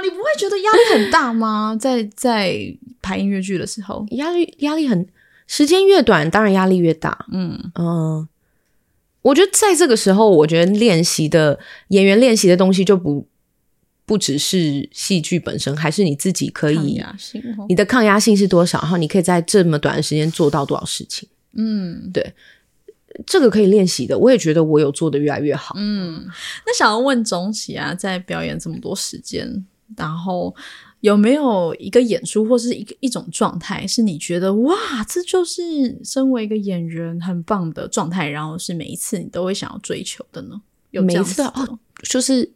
[0.03, 1.77] 你不会觉得压力很大吗？
[1.79, 2.55] 在在
[3.03, 5.07] 排音乐剧的时候，压力压力很，
[5.49, 7.27] 时间越短，当然压力越大。
[7.33, 8.29] 嗯，嗯，
[9.23, 11.59] 我觉得在这个时候，我觉得练习的
[11.89, 13.27] 演员练习的东西就不
[14.07, 22.33] 不只是戏剧本身，还是你自己可以，哦你的抗压性是多少，然后你可以在这么短的时间做到多少事情，嗯对
[23.27, 24.17] 这个可以练习的。
[24.19, 25.75] 我也觉得我有做的越来越好。
[25.79, 26.27] 嗯。
[26.67, 30.55] 那想要问钟琪啊，在表演这么多时间，然后
[31.01, 34.77] 有没有一个演出或是一个一种状态，是你觉得哇，
[35.09, 40.61] 这就是身为一个演员很棒的状态，然后是每一次你都会想要追求的呢？
[40.91, 42.51] 有这每一样子的次哦，就是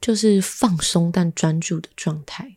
[0.00, 2.56] 就是放松但专注的状态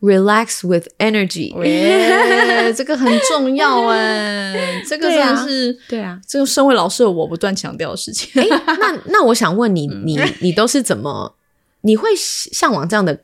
[0.00, 1.54] ，relax with energy。
[1.58, 8.30] 喂，这个很重要哎， 这个是对啊，这个身为老师的我不断强调的事情。
[8.40, 8.46] 哎，
[8.78, 11.34] 那那我想问你， 你你都是怎么？
[11.82, 13.22] 你会向往这样的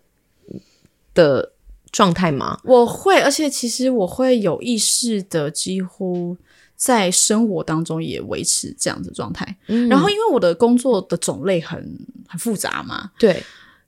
[1.14, 1.52] 的
[1.90, 2.58] 状态吗？
[2.64, 6.36] 我会，而且其实我会有意识的，几乎
[6.76, 9.56] 在生活当中也维持这样子的状态。
[9.68, 11.78] 嗯然后，因为我的工作的种类很
[12.26, 13.42] 很复杂嘛，对，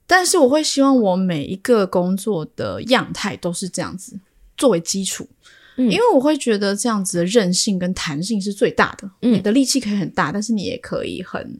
[0.05, 4.19] 但是我会希望我每一个工作的样态都是这样子
[4.55, 5.27] 作为基础。
[5.77, 11.59] 嗯因为我会觉得这样子的韧性跟弹性是最大的，嗯你的力气可以很大，但是你也可以很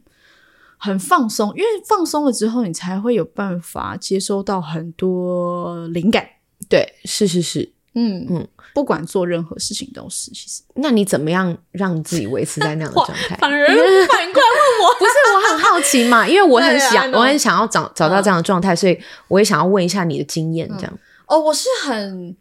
[0.76, 6.28] 很放松，因为放松了之后，你才会有办法接收到很多灵感。
[6.68, 7.72] 对，是是是。
[7.98, 13.34] 嗯嗯嗯，不管做任何事情都是，其实那你怎么样让自己维持在那样的 状态？
[13.36, 20.98] 反而反过来问我，不是，我很好奇嘛，因为我很想，我很想要找找到这样的状态，所以我也想要问一下你的经验，这样。
[21.26, 22.36] 哦，我是很，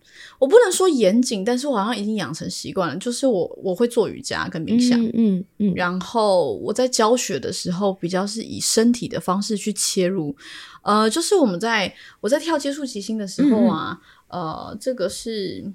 [0.45, 10.35] 我不能说严谨，但是我好像已经养成习惯了，就是我我会做瑜伽跟冥想，嗯嗯嗯然后我在教学的时候比较是以身体的方式去切入，
[10.83, 15.73] 呃，就是我们在我在跳接触即兴的时候啊，呃，这个是。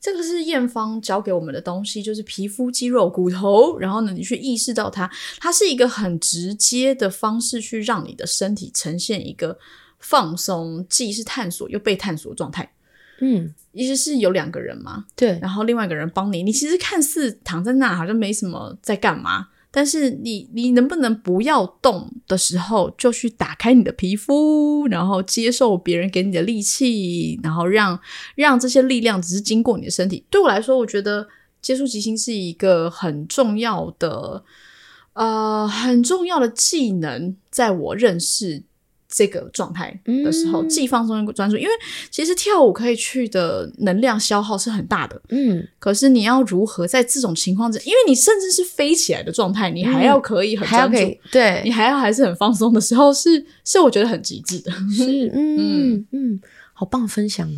[0.00, 9.58] 这个是验方教给我们的东西，就是皮肤、肌肉、骨头，然后呢，你去意识到它，它是一个很直接的方式去让你的身体呈现一个
[9.98, 12.72] 放松，既是探索又被探索的状态。
[13.20, 27.98] 嗯，意思是有两个人嘛，对，然后另外一个人帮你，你其实看似躺在那好像没什么在干嘛，但是你你能不能不要动的时候，就去打开你的皮肤，然后接受别人给你的力气，然后让
[28.36, 30.24] 让这些力量只是经过你的身体。
[30.30, 31.26] 对我来说，我觉得
[31.60, 34.44] 接触即兴是一个很重要的
[35.14, 38.62] 呃很重要的技能，在我认识。
[39.08, 41.70] 这个状态的时候，嗯既放松又专注，因为
[42.10, 45.20] 其实跳舞可以去的能量消耗是很大的。
[45.30, 54.70] 嗯，可是你要如何在这种情况之，因为你甚至是飞起来的状态，你还要可以很专注，对你，还要还是很放松的时候，是是我觉得很极致的。
[54.94, 56.40] 是，嗯 嗯，
[56.74, 57.56] 好棒分享哦。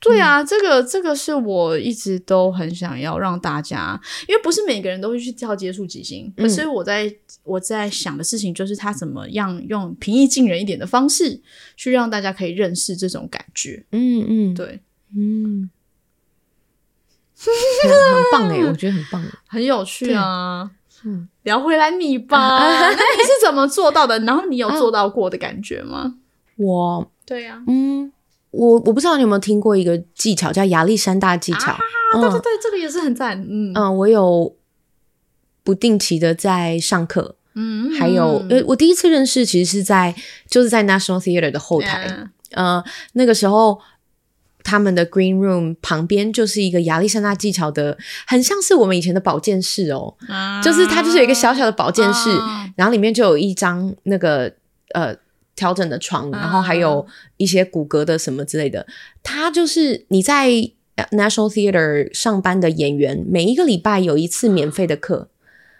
[0.00, 11.40] 对啊，这个这个是我一直都很想要让大家，因为不是每个人都会去跳接触即兴，可是我在我在想的事情就是他怎么样用平易近人一点的方式，
[11.76, 13.84] 去让大家可以认识这种感觉。
[13.92, 14.80] 嗯嗯，对，
[15.14, 15.70] 嗯，
[17.36, 19.22] 很很棒哎，我觉得很棒。
[19.46, 20.70] 很有趣啊。
[21.04, 24.18] 嗯， 聊回来你吧，那你是怎么做到的？
[24.20, 26.14] 然后你有做到过的感觉吗？
[26.56, 28.12] 我对呀、嗯，
[28.50, 31.72] 我我不知道你有没有听过一个技巧叫亚历山大技巧。
[31.72, 31.78] 啊，
[32.16, 33.40] 嗯对对对，这个也是很赞。
[33.48, 34.56] 嗯嗯，我有
[35.62, 40.14] 不定期的在上课，嗯还有呃，我第一次认识其实是在
[40.48, 43.80] 就是在 National Theatre 的后台，嗯呃，那个时候
[44.64, 54.52] 他们的 Green Room 旁边就是一个亚历山大技巧的，很像是我们以前的保健室哦，啊就是它就是有一个小小的保健室，啊然后里面就有一张那个
[54.94, 55.14] 呃
[55.60, 58.86] 调整的床，然后还有一些骨骼的什么之类的。
[59.22, 60.46] 他就是你在
[60.94, 65.28] 呃 National Theatre 上班的演员，每一个礼拜有一次免费的课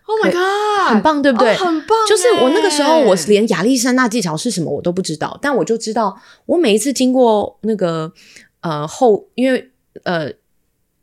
[0.04, 1.54] ，，Oh my god，很棒，对不对？
[1.54, 1.96] 哦很棒。
[2.06, 8.12] 就是我那个时候，我连亚历山大技巧是什么我都不知道，但我就知道，我每一次经过那个
[8.60, 9.70] 呃后，因为
[10.02, 10.30] 呃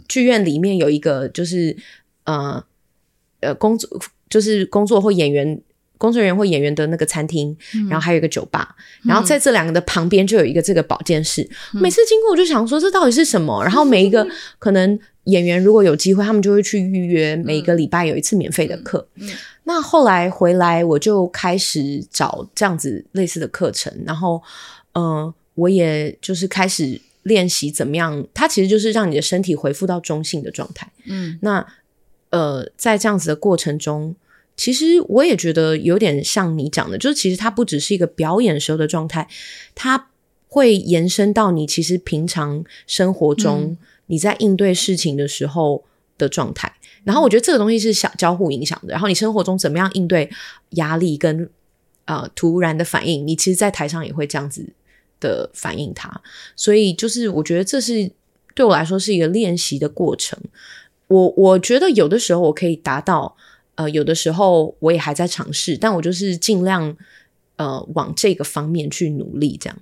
[0.08, 1.76] 剧院里面有一个就是
[2.26, 2.64] 呃
[3.40, 5.60] 呃工作就是工作或演员。
[5.98, 7.56] 工作人员或演员的那个餐厅，
[7.90, 11.48] 然后还有一个酒吧，然后在这两个的旁边就有一个这个保健室。
[11.74, 13.64] 每次经过我就想说这到底是什么？
[13.64, 14.28] 然后每一个
[14.60, 19.08] 可能演员如果有机会，他们就会去预约每一个礼拜有一次免费的课。
[19.64, 24.42] 那后来回来，我就开始找这样子类似的课程，然后，
[24.94, 30.90] 呃，我也就是开始练习怎么样，它其实就是让你的身体恢复到中性的状态。
[31.06, 31.68] 嗯那，
[32.30, 34.16] 呃，在这样子的过程中，
[34.58, 39.28] 其实我也觉得有点像你讲的，就是其实它不只是一个表演时候的状态，
[39.74, 40.10] 它
[40.50, 45.84] 会延伸到你其实平常生活中、你在应对事情的时候，
[46.18, 46.74] 的状态。
[47.04, 48.92] 然后我觉得这个东西是相交互影响的。
[48.92, 50.30] 然后你生活中怎么样应对
[50.72, 51.50] 压力跟
[52.06, 54.68] 呃突然的反应，你其实，在台上也会这样子
[55.20, 56.22] 的反应它。
[56.56, 58.12] 所以就是我觉得这是
[58.56, 60.38] 对我来说是一个练习的过程。
[61.08, 63.38] 我我觉得有的时候我可以达到，
[63.78, 66.96] 呃，有的时候我也还在尝试，但我就是尽量
[67.56, 69.58] 呃往这个方面去努力。
[69.58, 69.80] 这样，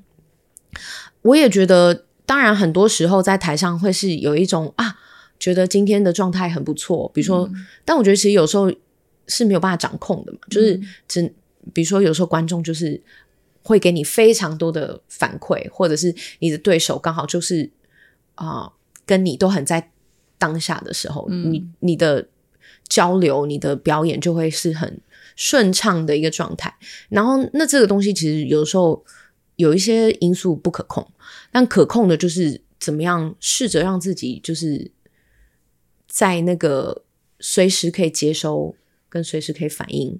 [1.24, 5.00] 我也觉得，当然很多时候在台上会是有一种啊。
[5.38, 7.48] 觉得今天的状态很不错，比如说，
[7.84, 8.72] 但我觉得其实有时候
[9.28, 10.80] 是没有办法掌控的嘛，就是
[11.10, 11.22] 只
[11.74, 13.00] 比如说有时候观众就是
[13.62, 17.70] 会给你非常多的反馈，或者是你的对手刚好就是
[18.36, 18.72] 啊
[19.06, 19.92] 跟你都很在
[20.38, 22.26] 当下的时候，你你的
[22.88, 25.00] 交流、你的表演就会是很
[25.36, 26.74] 顺畅的一个状态。
[27.10, 29.04] 然后那这个东西其实有时候
[29.56, 31.08] 有一些因素不可控，
[31.52, 34.92] 但可控的就是怎么样试着让自己就是。
[36.08, 37.04] 在那个
[37.42, 38.74] 随时可以接收
[39.10, 40.18] 跟随时可以反应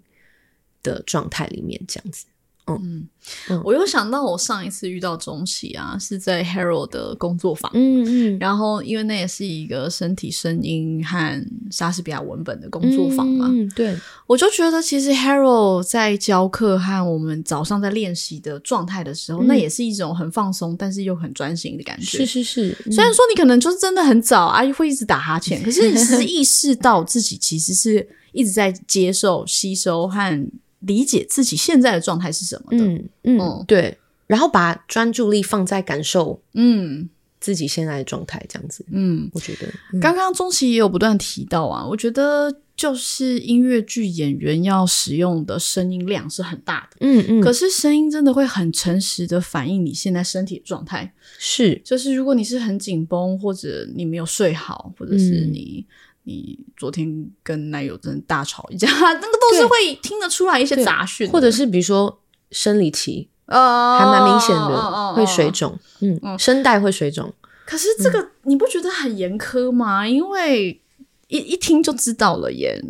[0.84, 2.26] 的状态里面，这样子。
[2.68, 3.08] 嗯
[3.50, 7.72] 嗯，我又想到我上一次遇到钟启啊，是在 Harold 的工作坊。
[7.76, 13.48] 嗯嗯，然后因为那也是一个身体声音和莎士比亚文本的工作坊嘛。
[13.52, 22.26] 嗯，对，我就觉得其实 Harold 在教课和我们早上在练习的状态的时候，那也是一种很放松，但是又很专心的感觉。
[22.26, 30.50] 是是是，虽然说你可能就是真的很早啊，会一直打哈欠， 可是你是意识到自己其实是一直在接受、吸收和。
[30.86, 39.68] 理解自己现在的状态是什么的，嗯嗯，对，然后把专注力放在感受，嗯，自己现在的状态，这样子，嗯，我觉得
[40.00, 55.86] 刚刚钟琪也有不断提到啊，我觉得就是音乐剧演员要使用的声音量是很大的，嗯嗯，可是声音真的会很诚实的反映你现在身体的状态，是，就是如果你是很紧绷，或者你没有睡好，或者是你。
[56.28, 67.32] 你昨天跟男友真的大吵一架， 那个都是会听得出来一些杂讯，或者是比如说生理期，呃，还蛮明显的，会水肿，嗯，声带会水肿。
[67.66, 70.08] 可是这个你不觉得很严苛吗？
[70.08, 70.82] 因为
[71.28, 72.84] 一一听就知道了耶。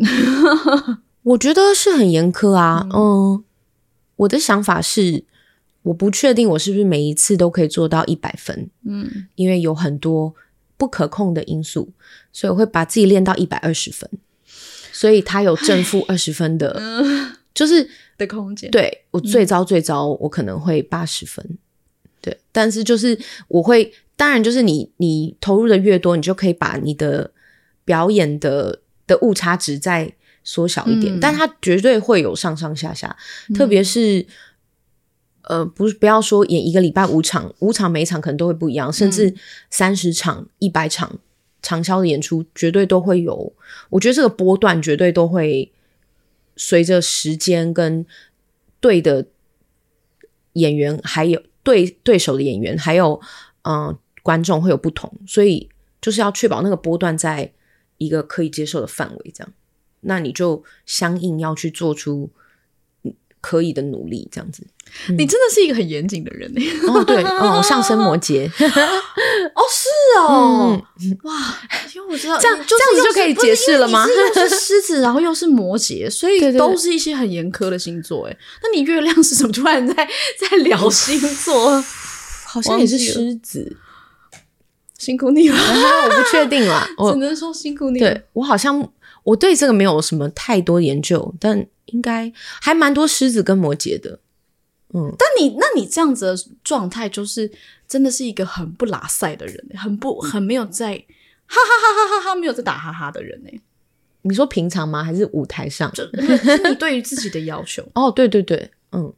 [1.24, 2.88] 我觉得是很严苛啊。
[2.94, 3.44] 嗯，
[4.16, 5.26] 我的想法是，
[5.84, 8.70] 我不确定我是不是每一次都可以做到一百分。
[8.86, 10.34] 嗯，因为有很多。
[10.78, 11.92] 不可控的因素，
[12.34, 14.10] 所以我会把自己练到一百二十分，
[14.92, 16.82] 所以他有正负二十分的，
[17.54, 18.70] 就是的空间。
[18.72, 21.58] 对我最糟最糟，我可能会八十分。
[22.22, 27.32] 对，但是就是我会，当然就是你你投入的越多，你就可以把你的
[27.84, 33.16] 表演的的误差值再缩小一点，但它绝对会有上上下下，
[33.54, 34.26] 特别是。
[35.48, 39.34] 呃，不是，不要说演一个礼拜五场，五场每场可能都会不一样，甚至
[39.70, 41.20] 三十场、一百场
[41.62, 43.54] 长销的演出，绝对都会有。
[43.90, 45.72] 我觉得这个波段绝对都会
[46.56, 48.06] 随着时间跟
[48.80, 49.28] 对的
[50.54, 53.20] 演员，还有对对手的演员，还有
[53.64, 55.70] 嗯观众会有不同，所以
[56.02, 57.52] 就是要确保那个波段在
[57.98, 59.54] 一个可以接受的范围，这样，
[60.02, 62.30] 那你就相应要去做出
[63.42, 64.66] 可以的努力，这样子。
[65.18, 66.50] 你真的是一个很严谨的人
[66.88, 70.82] 哦，对，哦，上升摩羯， 哦，是哦，
[71.24, 71.60] 哇，
[71.94, 74.08] 因为我知道这样这样子就可以解释了吗？
[74.08, 78.28] 又是狮子， 然后又是摩羯，所以都是一些很严苛的星座。
[78.28, 79.52] 哎，那你月亮是什么？
[79.52, 79.94] 突然在
[80.40, 81.84] 在聊星座，
[82.48, 83.76] 好像也是狮子，
[84.98, 88.00] 辛苦你了，我不确定了，我只能说辛苦你。
[88.00, 88.90] 对我好像
[89.24, 94.20] 我对这个没有什么太多研究，但应该还蛮多狮子跟摩羯的。
[94.98, 97.52] 嗯，但你那你这样子的状态，就是
[97.86, 100.96] 真的是一个很不拉塞的人，很不很没有在
[101.46, 103.50] 哈哈哈哈哈哈没有在打哈哈的人呢。
[104.22, 105.04] 你说平常吗？
[105.04, 105.94] 还是舞台上？
[105.94, 106.10] 是
[106.70, 107.86] 你对于自己的要求？
[107.94, 109.14] 哦，对对对，嗯，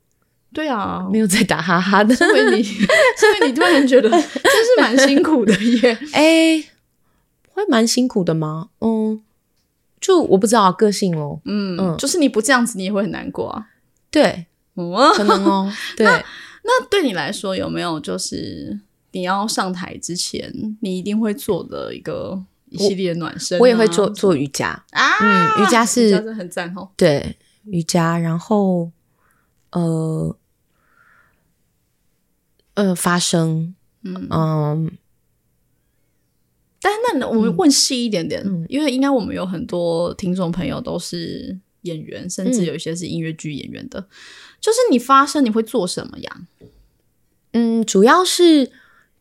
[0.52, 2.16] 对啊，没有在打哈哈的。
[2.16, 5.98] 所以你，所以你突然觉得真是蛮辛苦的耶？
[6.12, 6.64] 哎，
[7.52, 8.70] 会蛮辛苦的吗？
[8.82, 9.22] 嗯，
[10.02, 11.40] 就我不知道个性哦。
[11.46, 13.68] 嗯嗯，就是你不这样子，你也会很难过啊。
[14.10, 14.48] 对。
[15.16, 16.06] 可能哦， 对。
[16.70, 18.78] 那对你来说，有没有就是
[19.14, 23.58] 你要上台之前，你一定会做的一个一系列暖身？
[23.60, 26.90] 我也会做做瑜伽啊，嗯，瑜伽是很赞哦。
[26.98, 28.92] 对，瑜伽，然后
[29.72, 30.36] 呃
[32.74, 33.74] 呃发声，
[34.04, 34.92] 嗯嗯。
[36.82, 44.06] 但那我们问细一点点，因为应该我们有很多听众朋友都是演员，甚至有一些是音乐剧演员的。
[44.60, 46.38] 就是你发声，你会做什么呀？
[47.54, 48.72] 嗯，主要是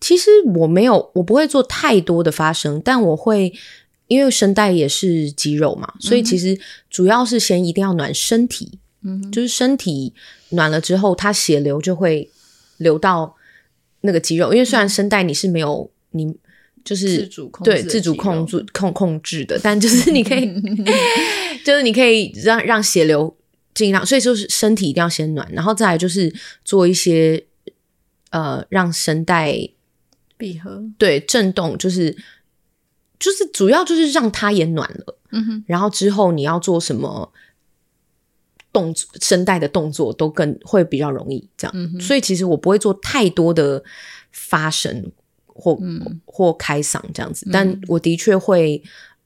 [0.00, 3.52] 其实我没有，我不会做太多的发声，但我会
[4.08, 6.58] 因为声带也是肌肉嘛，所以其实
[6.90, 10.12] 主要是先一定要暖身体，嗯就是身体
[10.50, 12.30] 暖了之后，它血流就会
[12.78, 13.34] 流到
[14.02, 14.52] 那个肌肉。
[14.52, 16.36] 因为虽然声带你是没有你
[16.84, 20.46] 就是自主控制对自主控制控控制的，但就是你可以，
[21.64, 23.34] 就是你可以让让血流
[23.76, 27.44] 尽量，所以就是身体一定要先暖，然后再来就是做一些
[28.30, 29.54] 呃让声带
[30.38, 32.16] 闭合，对震动，就是
[33.18, 35.18] 就是主要就是让它也暖了。
[35.30, 37.30] 嗯哼，然后之后你要做什么
[38.72, 41.72] 动作声带的动作都更会比较容易这样。
[41.76, 43.84] 嗯哼所以其实我不会做太多的
[44.32, 45.12] 发声
[45.46, 48.82] 或、嗯或开嗓这样子，但我的确会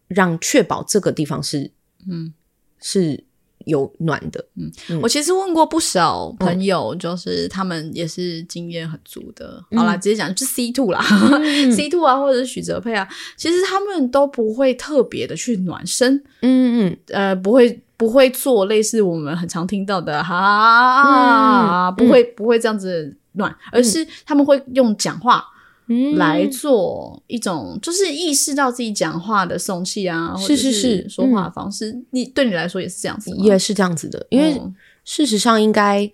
[0.08, 1.70] 让确保这个地方是
[2.08, 2.34] 嗯。
[2.82, 3.22] 是
[3.66, 4.44] 有暖的。
[4.56, 4.70] 嗯
[5.02, 9.62] 我其实问过不少朋友，就是他们也是经验很足的。
[9.76, 11.00] 好啦，直接讲就是 C two 啦、
[11.74, 25.44] c two 啊，或者是许哲佩啊，其实他们都不会特别的去暖身，嗯嗯呃，不会不会做类似我们很常听到的哈，嗯不会不会这样子暖，而是他们会用讲话。
[25.92, 32.00] 嗯来做一种，就是意识到自己讲话的送气啊，或者是是是说话的方式。
[32.10, 33.30] 你对你来说也是这样子？
[33.38, 34.72] 也是这样子的，因为嗯
[35.04, 36.08] 事实上应该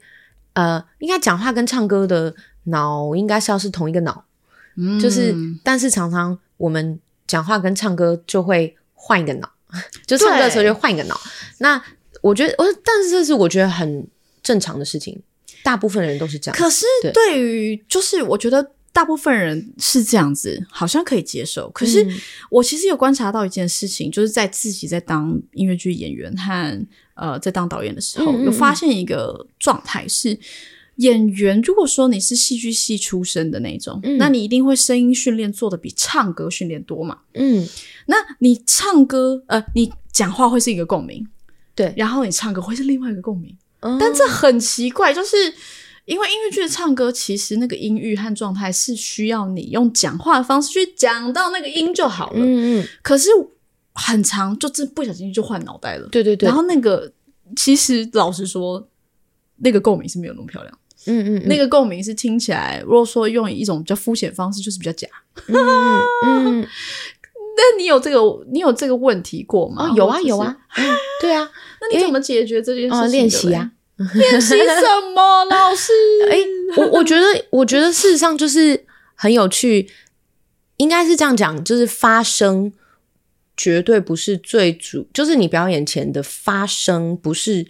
[0.55, 4.25] 呃，应该讲话跟唱歌的脑应该是要是同一个脑。
[4.79, 9.51] 嗯就是，但是常常我们讲话跟唱歌就会换一个脑，
[10.07, 11.21] 就唱歌的时候就换一个脑。
[11.59, 11.83] 那
[12.23, 14.07] 我觉得，我但是这是我觉得很
[14.43, 15.21] 正常的事情，
[15.63, 16.59] 大部分人都是这样。
[16.59, 21.69] 可是对对于就是我觉得大部分人是这样子，好像可以接受。
[21.71, 22.19] 可是嗯
[22.51, 30.39] 我其实有观察到一件事情，就是在自己在当音乐剧演员和呃在当导演的时候，嗯嗯嗯有发现一个状态是。
[30.97, 37.19] 演员，如果说你是戏剧系出身的那种，嗯那你一定会声音训练做的比唱歌训练多嘛？
[37.35, 37.69] 嗯，
[38.07, 41.29] 那你唱歌，呃，你讲话会是一个共鸣，
[41.75, 45.37] 对然后你唱歌会是另外一个共鸣，嗯但这很奇怪，就是
[46.07, 52.39] 因为音乐剧的唱歌，其实那个音域和状态是需要你用讲话的方式去讲到那个音就好了。
[52.39, 53.29] 嗯嗯，可是
[53.93, 56.09] 很长，就真不小心就换脑袋了。
[56.09, 57.13] 对对对，然后那个
[57.57, 58.89] 其实老实说，
[59.57, 60.79] 那个共鸣是没有那么漂亮。
[61.09, 65.07] 嗯嗯那个共鸣是听起来，如果说用一种比较肤浅方式，就是比较假。
[65.47, 65.57] 嗯
[66.25, 66.67] 嗯，
[67.57, 69.89] 但你有这个，你有这个问题过吗？
[69.89, 70.85] 哦，有啊有啊，嗯
[71.21, 71.49] 对啊，
[71.81, 73.73] 那你怎么解决这件事啊，练习啊。
[74.15, 75.45] 练习什么？
[75.47, 75.93] 老师？
[76.31, 76.39] 哎、
[76.77, 78.85] 我我觉得，我觉得事实上就是
[79.15, 79.91] 很有趣，
[80.77, 82.73] 应该是这样讲，就是发声
[83.57, 87.67] 绝对不是最主，就是你表演前的发声不是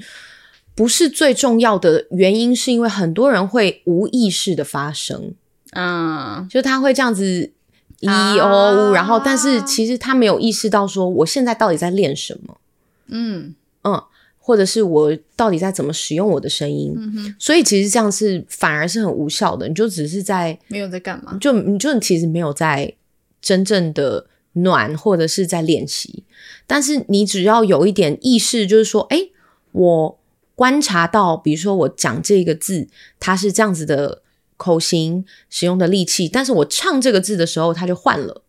[0.75, 5.35] 不是最重要的原因，是因为很多人会无意识的发声，
[5.73, 7.53] 嗯，就他会这样子。
[8.01, 12.59] 一啊哦，然后但是其实他没有意识到说我现在到底在练什么，
[13.07, 13.55] 嗯
[13.85, 14.03] 嗯，
[14.47, 21.37] 或者是我到底在怎么使用我的声音，嗯，所以其实这样是反而是很无效的，你就只是在没有在干嘛？
[21.41, 22.95] 就你就其实没有在
[23.43, 26.23] 真正的暖或者是在练习，
[26.65, 29.31] 但是你只要有一点意识，就是说，哎，
[29.73, 30.21] 我
[30.55, 32.87] 观察到，比如说我讲这个字，
[33.19, 34.23] 它是这样子的
[34.57, 38.45] 口型使用的力气，但是我唱这个字的时候，它就换了，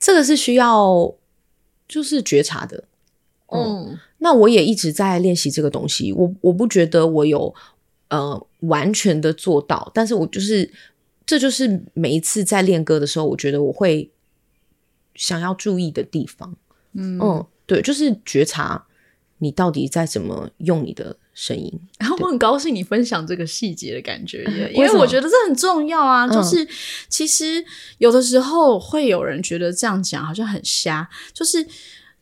[0.00, 1.14] 这个是需要
[1.86, 2.84] 就是觉察的。
[3.50, 7.54] 嗯那我也一直在练习这个东西，我我不觉得我有
[8.08, 10.70] 呃完全的做到，但是我就是
[11.24, 14.10] 这就是每一次在练歌的时候，我觉得我会
[15.14, 16.56] 想要注意的地方。
[16.94, 18.86] 嗯嗯，对，就是觉察
[19.38, 21.72] 你到底在怎么用你的声音。
[21.98, 26.26] 然后我很高兴你分享这个细节的感觉耶， 因为我觉得这很重要啊。
[26.26, 26.66] 嗯就是
[27.08, 27.64] 其实
[27.98, 31.64] 有的时候会有人觉得这样讲好像很瞎，就是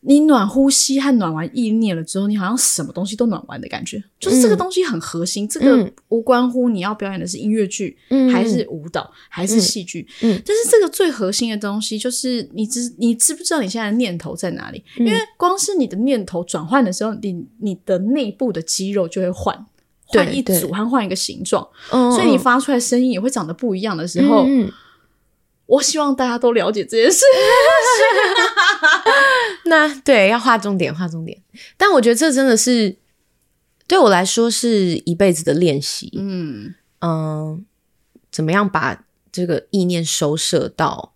[0.07, 4.01] 你暖呼吸和暖完意念了之后，你好像什么东西都暖完的感觉。
[4.17, 10.07] 就是这个东西很核心，这个嗯无关乎你要表演的是音乐剧，嗯还是舞蹈，还是戏剧。
[10.21, 14.81] 嗯但是这个最核心的东西，就是你知你知不知道你现在的念头在哪里？
[14.97, 19.65] 因为光是你的念头转换的时候，你你的内部的肌肉就会换。
[20.09, 24.45] 换一组和换一个形状，嗯所以你发出来声音也会长得不一样的时候，
[25.67, 27.23] 我希望大家都了解这件事。
[29.65, 31.41] 那对要划重点，划重点。
[31.77, 32.95] 但我觉得这真的是
[33.87, 36.11] 对我来说是一辈子的练习。
[36.17, 37.65] 嗯嗯，
[38.31, 41.13] 怎么样把这个意念收摄到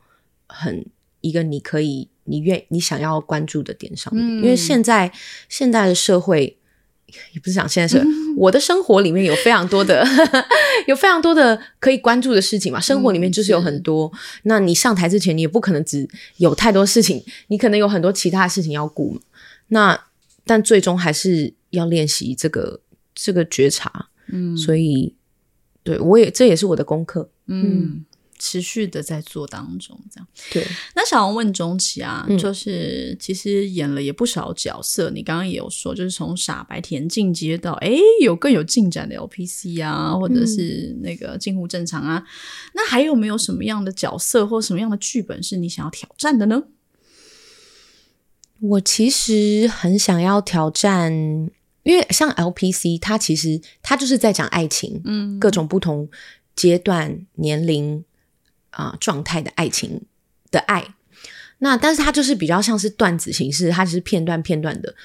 [0.47, 0.85] 很
[1.21, 4.25] 一个你可以、你愿、你想要关注的点上面？
[4.25, 5.11] 嗯因为现在
[5.49, 6.57] 现在的社会
[7.33, 8.05] 也不是讲现在是、
[8.37, 10.05] 我的生活里面有非常多的
[10.87, 14.11] 有非常多的可以关注的事情嘛，生活里面就是有很多。
[14.43, 16.07] 那你上台之前，你也不可能只
[16.37, 19.21] 有太多事情，你可能有很多其他的事情要顾嘛。
[19.67, 19.99] 那
[20.45, 22.79] 但最终还是要练习这个
[23.13, 25.13] 这个觉察，嗯所以
[25.83, 27.29] 对我也这也是我的功课。
[27.47, 28.05] 嗯，
[28.41, 30.27] 持续的在做当中，这样。
[30.51, 42.25] 对，那想要问钟琪啊，嗯就是其实演了也不少角色，你刚刚也有说，就是从傻白甜进阶到哎有更有进展的 LPC 啊，或者是那个近乎正常啊，
[42.73, 46.63] 那还有没有什么样的角色或什么样的剧本是你想要挑战的呢？
[48.59, 51.11] 我其实很想要挑战，
[51.83, 56.09] 因为像 LPC，它其实它就是在讲爱情，嗯各种不同
[56.55, 58.03] 阶段、年龄
[58.71, 60.01] 啊、状态的爱情
[60.49, 60.95] 的爱。
[61.59, 64.95] 那但是它就是比较像是段子形式，它只是片段片段的。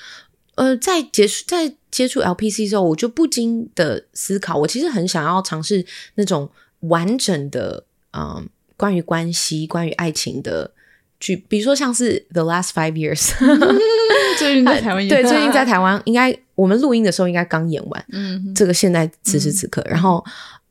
[0.54, 6.50] 呃，在结束在接触 LPC 之后，我就不禁的思考，我其实很想要尝试那种
[6.80, 8.48] 完整的，嗯、
[8.78, 10.72] 关于关系、关于爱情的
[11.20, 13.32] 剧，比如说像是《The Last Five Years》，
[14.38, 20.24] 最近在台湾演对，最近在台湾，应该我们录音的时候应该刚演完，嗯这个现在此时此刻，然后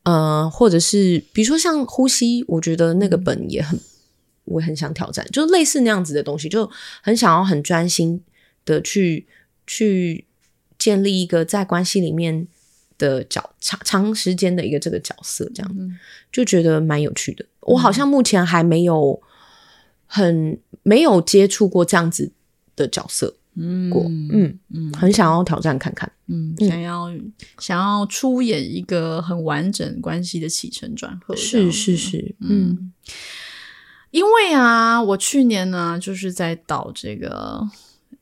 [0.06, 3.76] 呃，或者是比如说像呼吸，我觉得那个本也很，
[4.44, 6.70] 我很想挑战，就是类似那样子的东西，就
[7.02, 8.22] 很想要很专心
[8.64, 9.26] 的去
[9.66, 10.24] 去
[10.78, 12.46] 建立一个在关系里面
[12.96, 15.98] 的角长长时间的一个这个角色，这样、嗯
[16.30, 17.44] 就觉得蛮有趣的。
[17.62, 19.20] 我好像目前还没有
[20.06, 22.30] 很没有接触过这样子
[22.76, 26.10] 的角色嗯过，嗯嗯很想要挑战看看。
[26.28, 26.68] 嗯，嗯。
[26.68, 27.10] 想要
[27.58, 32.70] 想要出演一个很完整关系的起承转合，是是是，嗯。
[32.70, 32.92] 嗯，
[34.10, 37.60] 因为啊，我去年呢就是在导这个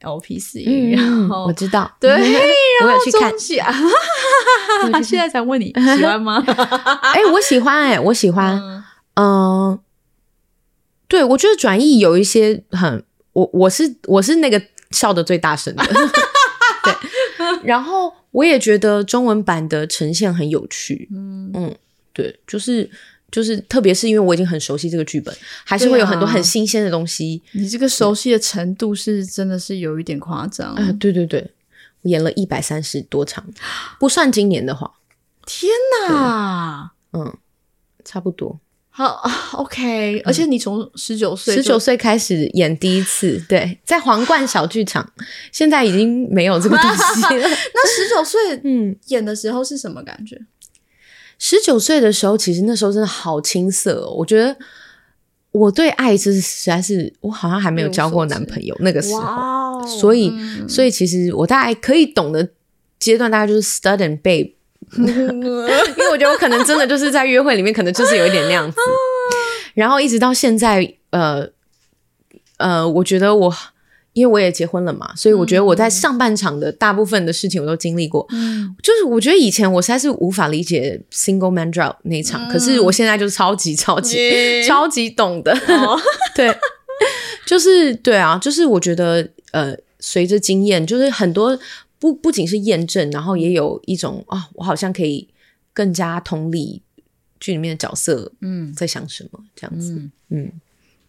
[0.01, 2.11] LPC，、然嗯，后我知道，对，
[2.85, 3.32] 我有去看。
[5.03, 5.66] 现在才问你
[5.97, 6.43] 喜欢吗？
[6.47, 8.85] 哎、我喜欢、哎，我喜欢，嗯。
[9.16, 9.78] 嗯、
[11.09, 14.61] 对我觉得转译有一些很，我我是我是那个
[14.95, 15.85] 笑的最大声的，
[16.85, 16.95] 对，
[17.65, 21.51] 然后我也觉得中文版的呈现很有趣，嗯。
[21.55, 21.77] 嗯，
[22.13, 22.89] 对，就是
[23.31, 25.35] 就是，特别是因为我已经很熟悉这个剧本，
[25.65, 30.73] 还是会有很多很新鲜的东西，你这个熟悉的程度是真的是有一点夸张。
[30.75, 31.51] 啊、对对对，
[32.03, 33.45] 我演了一百三十多场，
[33.99, 34.95] 不算今年的话，
[35.45, 35.71] 天
[36.09, 36.93] 哪！
[37.13, 37.37] 嗯，
[38.05, 38.61] 差不多。
[38.97, 39.21] 好，
[39.59, 45.13] OK，而且你从十九岁就，十九岁开始演第一次， 对，在皇冠小剧场，
[45.51, 47.49] 现在已经没有这个 东西了。
[47.49, 50.41] 那十九岁嗯，演的时候是什么感觉？
[51.41, 54.57] 十九岁的时候，其实那时候真的好青涩、哦，我觉得
[55.51, 62.49] 我对爱就是实在是，我好像还没有交过男朋友那个时候，哦所以，嗯所以其实我大概可以懂的
[63.01, 64.54] 阶段，大概就是 stud and babe，
[64.99, 65.05] 因
[65.97, 68.76] 为我觉得我可能真的就是在约会里面，可能就是有一点那样子。
[69.74, 71.49] 然后一直到现在，呃
[72.59, 73.53] 呃，我觉得我
[74.12, 78.24] 因为我也结婚了嘛，所以我觉得我在上半场的大部分的事情我都经历过。
[78.30, 84.16] 嗯就是我觉得以前我实在是无法理解 single man drop 那一场，可是我现在就是超级超级、
[84.68, 85.53] 超级懂的。
[85.53, 85.99] 哦
[86.37, 86.57] 对，
[87.45, 91.59] 就是对啊，就是我觉得呃，随着经验，就是很多
[92.05, 95.27] 不不仅是验证，然后也有一种啊，我好像可以
[95.73, 96.83] 更加同理
[97.41, 98.75] 剧里面的角色嗯。
[98.75, 99.95] 在想什么这样子。
[99.95, 100.53] 嗯，嗯，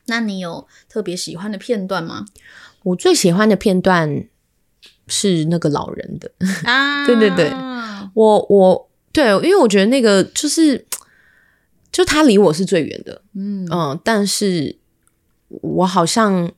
[0.06, 2.26] 那你有特别喜欢的片段吗？
[2.84, 4.26] 我最喜欢的片段
[5.10, 6.32] 是那个老人的，
[6.64, 7.04] 啊。
[7.06, 7.52] 对对对。
[8.14, 10.86] 我我对，因为我觉得那个就是，
[11.92, 13.68] 就他离我是最远的，嗯。
[13.70, 14.78] 嗯，但是
[15.50, 16.54] 我好像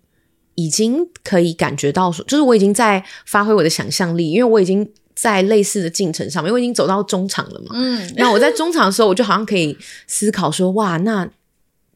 [0.58, 7.68] 已经可以感觉到说，就是我已经在发挥我的想象力，因为我已经在类似的进程上面，我已经走到中场了嘛。
[7.74, 9.78] 嗯那我在中场的时候，我就好像可以
[10.08, 11.30] 思考说，哇，那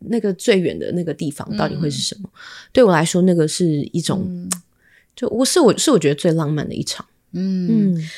[0.01, 2.29] 那个最远的那个地方到底会是什么？
[2.71, 4.47] 对我来说，那个是一种，
[5.15, 7.03] 就我是我是我觉得最浪漫的一场。
[7.33, 8.09] 嗯，嗯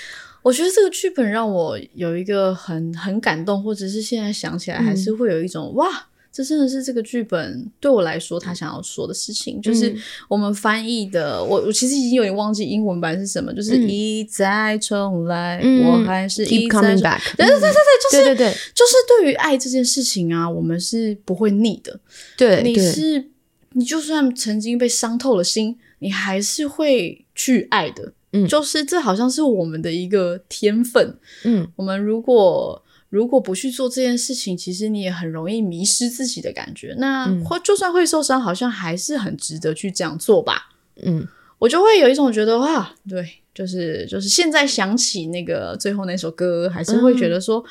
[0.42, 6.08] 我觉得这个剧本让我有一个很很感动，或者是现在想起来还是会有一种、哇。
[6.34, 11.44] 这真的是这个剧本对我来说，他想要说的事情，就是嗯我们翻译的。
[11.44, 17.72] 我我其实已经有点忘记英文版是什么，就是嗯一再重来，嗯我还是一 keep 再 coming 重 back，对对对对对，
[18.02, 21.94] 就是对对对就是对于爱这件事情啊，我们是不会腻的。
[21.94, 23.30] 你对你是
[23.74, 28.12] 你就算曾经被伤透了心，你还是会去爱的。
[28.36, 31.16] 嗯就是这好像是我们的一个天分。
[31.44, 32.84] 嗯我们如果
[33.14, 36.96] 如果不去做这件事情，其实你也很容易迷失自己的感觉。
[36.98, 40.70] 那嗯或就算会受伤，好像还是很值得去这样做吧。
[41.04, 41.28] 嗯
[41.60, 47.64] 我就会有一种觉得哇，对，就是就是现在想起那个最后那首歌，还是会觉得说，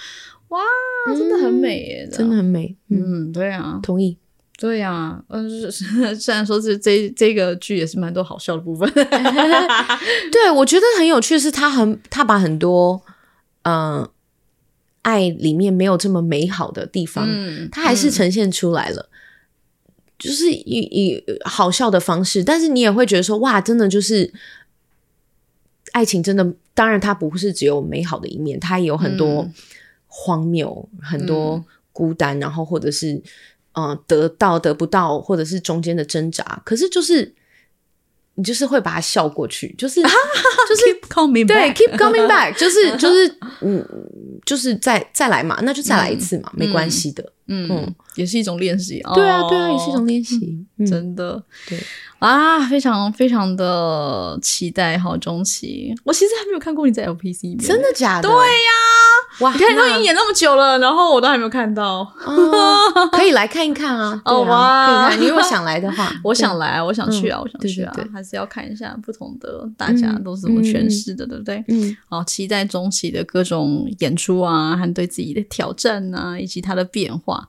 [0.51, 0.61] 哇，
[1.09, 2.77] 真的很美耶，真的很美。
[2.89, 4.17] 嗯，对啊，同意。
[4.59, 8.89] 对呀，嗯，虽然说这这这个剧也是蛮多好笑的部分，
[10.31, 13.03] 对我觉得很有趣，是他很他把很多
[13.65, 14.09] 嗯
[15.03, 17.29] 爱里面没有这么美好的地方，
[17.71, 19.09] 它还是呈现出来了，
[20.19, 24.33] 就是以以好笑的方式，但是你也会觉得说哇，真的就是
[25.93, 29.49] 爱情真的，当然它不是只有美好的一面，它也有很多
[30.07, 33.23] 荒谬，很多孤单，然后或者是。
[33.75, 37.35] 嗯，得到得不到，或者是中间的挣扎，可是就是
[38.35, 43.87] 你就是会把它笑过去，就是 就是 keep coming 对 keep coming back， 就是就是嗯，
[44.47, 51.43] 就是再再来嘛，那就再来一次嘛，没关系的，嗯，也是一种练习，对啊对啊，也是一种练习，真的。
[51.69, 51.79] 对。
[52.19, 58.29] 啊，非常非常的期待好中期，我其实还没有看过你在 LPC，真的假的？
[58.29, 58.71] 对呀。
[59.41, 59.53] 哇！
[59.55, 62.05] 你看都已经演那么久了，然后我都还没有看到，
[63.11, 64.21] 可以来看一看啊！
[64.27, 65.21] 哦哇，可以看。
[65.23, 71.65] 你如果想来的话， 我想来，我想去啊，我想去啊，还是要看一下不同的大家都是怎么诠释的，对不对？
[71.69, 77.49] 嗯，好，期待中期的各种演出啊，和对自己的挑战啊，以及他的变化，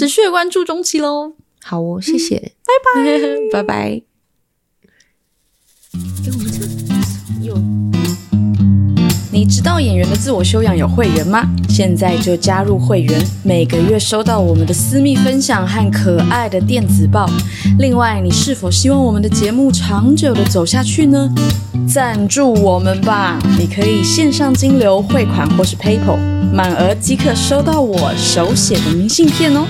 [0.00, 1.34] 持续的关注中期喽。
[1.62, 2.72] 好哦，谢谢，拜
[3.02, 3.02] 拜，
[3.52, 4.02] 拜拜。
[6.24, 7.89] 给我们这有。
[9.32, 11.48] 你知道演员的自我修养有会员吗？
[11.68, 17.30] 现在就加入会员，每个月收到我们的私密分享和可爱的电子报。
[17.78, 21.32] 另外，你是否希望我们的节目长久的走下去呢？
[21.86, 23.38] 赞助我们吧！
[23.56, 26.18] 你可以线上金流汇款或是 PayPal，
[26.52, 29.64] 满额即可收到我手写的明信片哦。